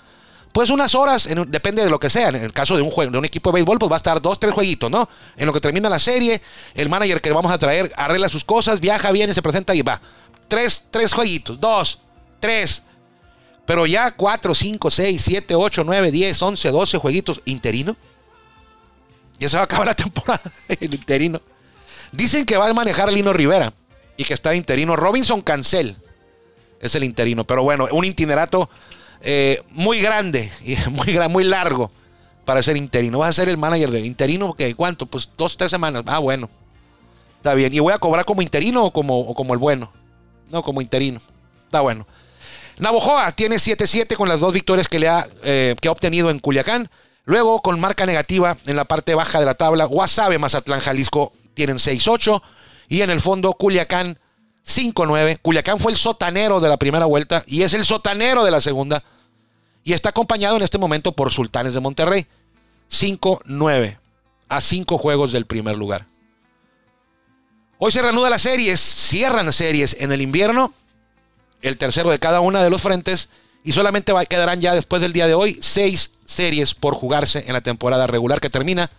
pues 0.55 0.69
unas 0.69 0.95
horas, 0.95 1.27
depende 1.49 1.83
de 1.83 1.89
lo 1.89 1.99
que 1.99 2.09
sea. 2.09 2.29
En 2.29 2.35
el 2.35 2.53
caso 2.53 2.77
de 2.77 2.81
un, 2.81 2.89
juego, 2.89 3.11
de 3.11 3.17
un 3.17 3.25
equipo 3.25 3.49
de 3.49 3.55
béisbol, 3.55 3.77
pues 3.77 3.91
va 3.91 3.97
a 3.97 3.97
estar 3.97 4.21
dos, 4.21 4.39
tres 4.39 4.53
jueguitos, 4.53 4.89
¿no? 4.89 5.09
En 5.35 5.47
lo 5.47 5.51
que 5.51 5.59
termina 5.59 5.89
la 5.89 5.99
serie, 5.99 6.41
el 6.75 6.87
manager 6.87 7.19
que 7.19 7.29
vamos 7.33 7.51
a 7.51 7.57
traer 7.57 7.91
arregla 7.97 8.29
sus 8.29 8.45
cosas, 8.45 8.79
viaja, 8.79 9.11
viene, 9.11 9.33
se 9.33 9.41
presenta 9.41 9.75
y 9.75 9.81
va. 9.81 9.99
Tres, 10.47 10.85
tres 10.91 11.11
jueguitos, 11.11 11.59
dos, 11.59 11.99
tres. 12.39 12.83
Pero 13.65 13.85
ya 13.85 14.11
cuatro, 14.11 14.55
cinco, 14.55 14.89
seis, 14.89 15.23
siete, 15.23 15.55
ocho, 15.55 15.83
nueve, 15.83 16.09
diez, 16.09 16.41
once, 16.41 16.71
doce 16.71 16.97
jueguitos 16.99 17.41
interino. 17.43 17.97
Ya 19.37 19.49
se 19.49 19.57
va 19.57 19.63
a 19.63 19.65
acabar 19.65 19.87
la 19.87 19.93
temporada, 19.93 20.49
el 20.69 20.93
interino. 20.93 21.41
Dicen 22.13 22.45
que 22.45 22.55
va 22.55 22.69
a 22.69 22.73
manejar 22.73 23.11
Lino 23.11 23.33
Rivera 23.33 23.73
y 24.15 24.23
que 24.23 24.33
está 24.33 24.55
interino. 24.55 24.95
Robinson 24.95 25.41
Cancel 25.41 25.97
es 26.79 26.95
el 26.95 27.03
interino. 27.03 27.43
Pero 27.43 27.61
bueno, 27.61 27.89
un 27.91 28.05
itinerato 28.05 28.69
eh, 29.25 29.63
muy 29.71 29.99
grande 30.01 30.51
y 30.63 30.75
muy, 30.91 31.17
muy 31.29 31.43
largo 31.43 31.91
para 32.45 32.61
ser 32.61 32.77
interino. 32.77 33.17
Vas 33.17 33.29
a 33.29 33.33
ser 33.33 33.49
el 33.49 33.57
manager 33.57 33.89
de 33.89 34.01
interino, 34.01 34.47
porque 34.47 34.73
¿cuánto? 34.75 35.07
Pues 35.07 35.27
dos, 35.35 35.57
tres 35.57 35.71
semanas. 35.71 36.03
Ah, 36.05 36.19
bueno. 36.19 36.47
Está 37.37 37.55
bien. 37.55 37.73
¿Y 37.73 37.79
voy 37.79 37.91
a 37.91 37.97
cobrar 37.97 38.23
como 38.23 38.43
interino 38.43 38.85
o 38.85 38.91
como, 38.91 39.33
como 39.33 39.53
el 39.53 39.59
bueno? 39.59 39.91
No, 40.51 40.63
como 40.63 40.79
interino. 40.79 41.19
Está 41.65 41.81
bueno. 41.81 42.05
Navojoa 42.77 43.31
tiene 43.31 43.55
7-7 43.55 44.15
con 44.15 44.29
las 44.29 44.39
dos 44.39 44.53
victorias 44.53 44.87
que, 44.87 44.99
le 44.99 45.07
ha, 45.07 45.27
eh, 45.43 45.75
que 45.81 45.87
ha 45.87 45.91
obtenido 45.91 46.29
en 46.29 46.39
Culiacán. 46.39 46.89
Luego, 47.23 47.61
con 47.61 47.79
marca 47.79 48.05
negativa 48.05 48.57
en 48.67 48.75
la 48.75 48.85
parte 48.85 49.15
baja 49.15 49.39
de 49.39 49.45
la 49.45 49.55
tabla, 49.55 49.85
Guasave, 49.85 50.37
Mazatlán, 50.37 50.81
Jalisco 50.81 51.33
tienen 51.55 51.77
6-8. 51.77 52.41
Y 52.89 53.01
en 53.01 53.09
el 53.09 53.21
fondo, 53.21 53.53
Culiacán 53.53 54.19
5-9. 54.67 55.39
Culiacán 55.41 55.79
fue 55.79 55.91
el 55.91 55.97
sotanero 55.97 56.59
de 56.59 56.69
la 56.69 56.77
primera 56.77 57.05
vuelta 57.05 57.43
y 57.47 57.63
es 57.63 57.73
el 57.73 57.85
sotanero 57.85 58.43
de 58.43 58.51
la 58.51 58.61
segunda. 58.61 59.03
Y 59.85 59.93
está 59.93 60.09
acompañado 60.09 60.57
en 60.57 60.63
este 60.63 60.79
momento 60.79 61.13
por 61.13 61.31
Sultanes 61.31 61.75
de 61.75 61.79
Monterrey. 61.79 62.25
5-9 62.89 63.97
a 64.49 64.59
5 64.61 64.97
juegos 64.97 65.31
del 65.31 65.45
primer 65.45 65.77
lugar. 65.77 66.07
Hoy 67.77 67.91
se 67.91 68.01
reanuda 68.01 68.31
las 68.31 68.41
series, 68.41 68.79
cierran 68.79 69.53
series 69.53 69.95
en 69.99 70.11
el 70.11 70.21
invierno, 70.21 70.73
el 71.61 71.77
tercero 71.77 72.09
de 72.09 72.19
cada 72.19 72.39
una 72.39 72.63
de 72.63 72.69
los 72.69 72.81
frentes 72.81 73.29
Y 73.63 73.73
solamente 73.73 74.13
quedarán 74.29 74.61
ya 74.61 74.73
después 74.73 75.01
del 75.01 75.13
día 75.13 75.27
de 75.27 75.33
hoy 75.33 75.57
seis 75.61 76.11
series 76.25 76.73
por 76.73 76.95
jugarse 76.95 77.43
en 77.47 77.53
la 77.53 77.61
temporada 77.61 78.07
regular 78.07 78.39
que 78.39 78.49
termina 78.49 78.89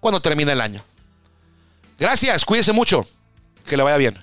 cuando 0.00 0.20
termina 0.20 0.52
el 0.52 0.60
año. 0.60 0.82
Gracias, 1.98 2.44
cuídese 2.44 2.72
mucho. 2.72 3.04
Que 3.66 3.76
le 3.76 3.82
vaya 3.82 3.96
bien. 3.96 4.22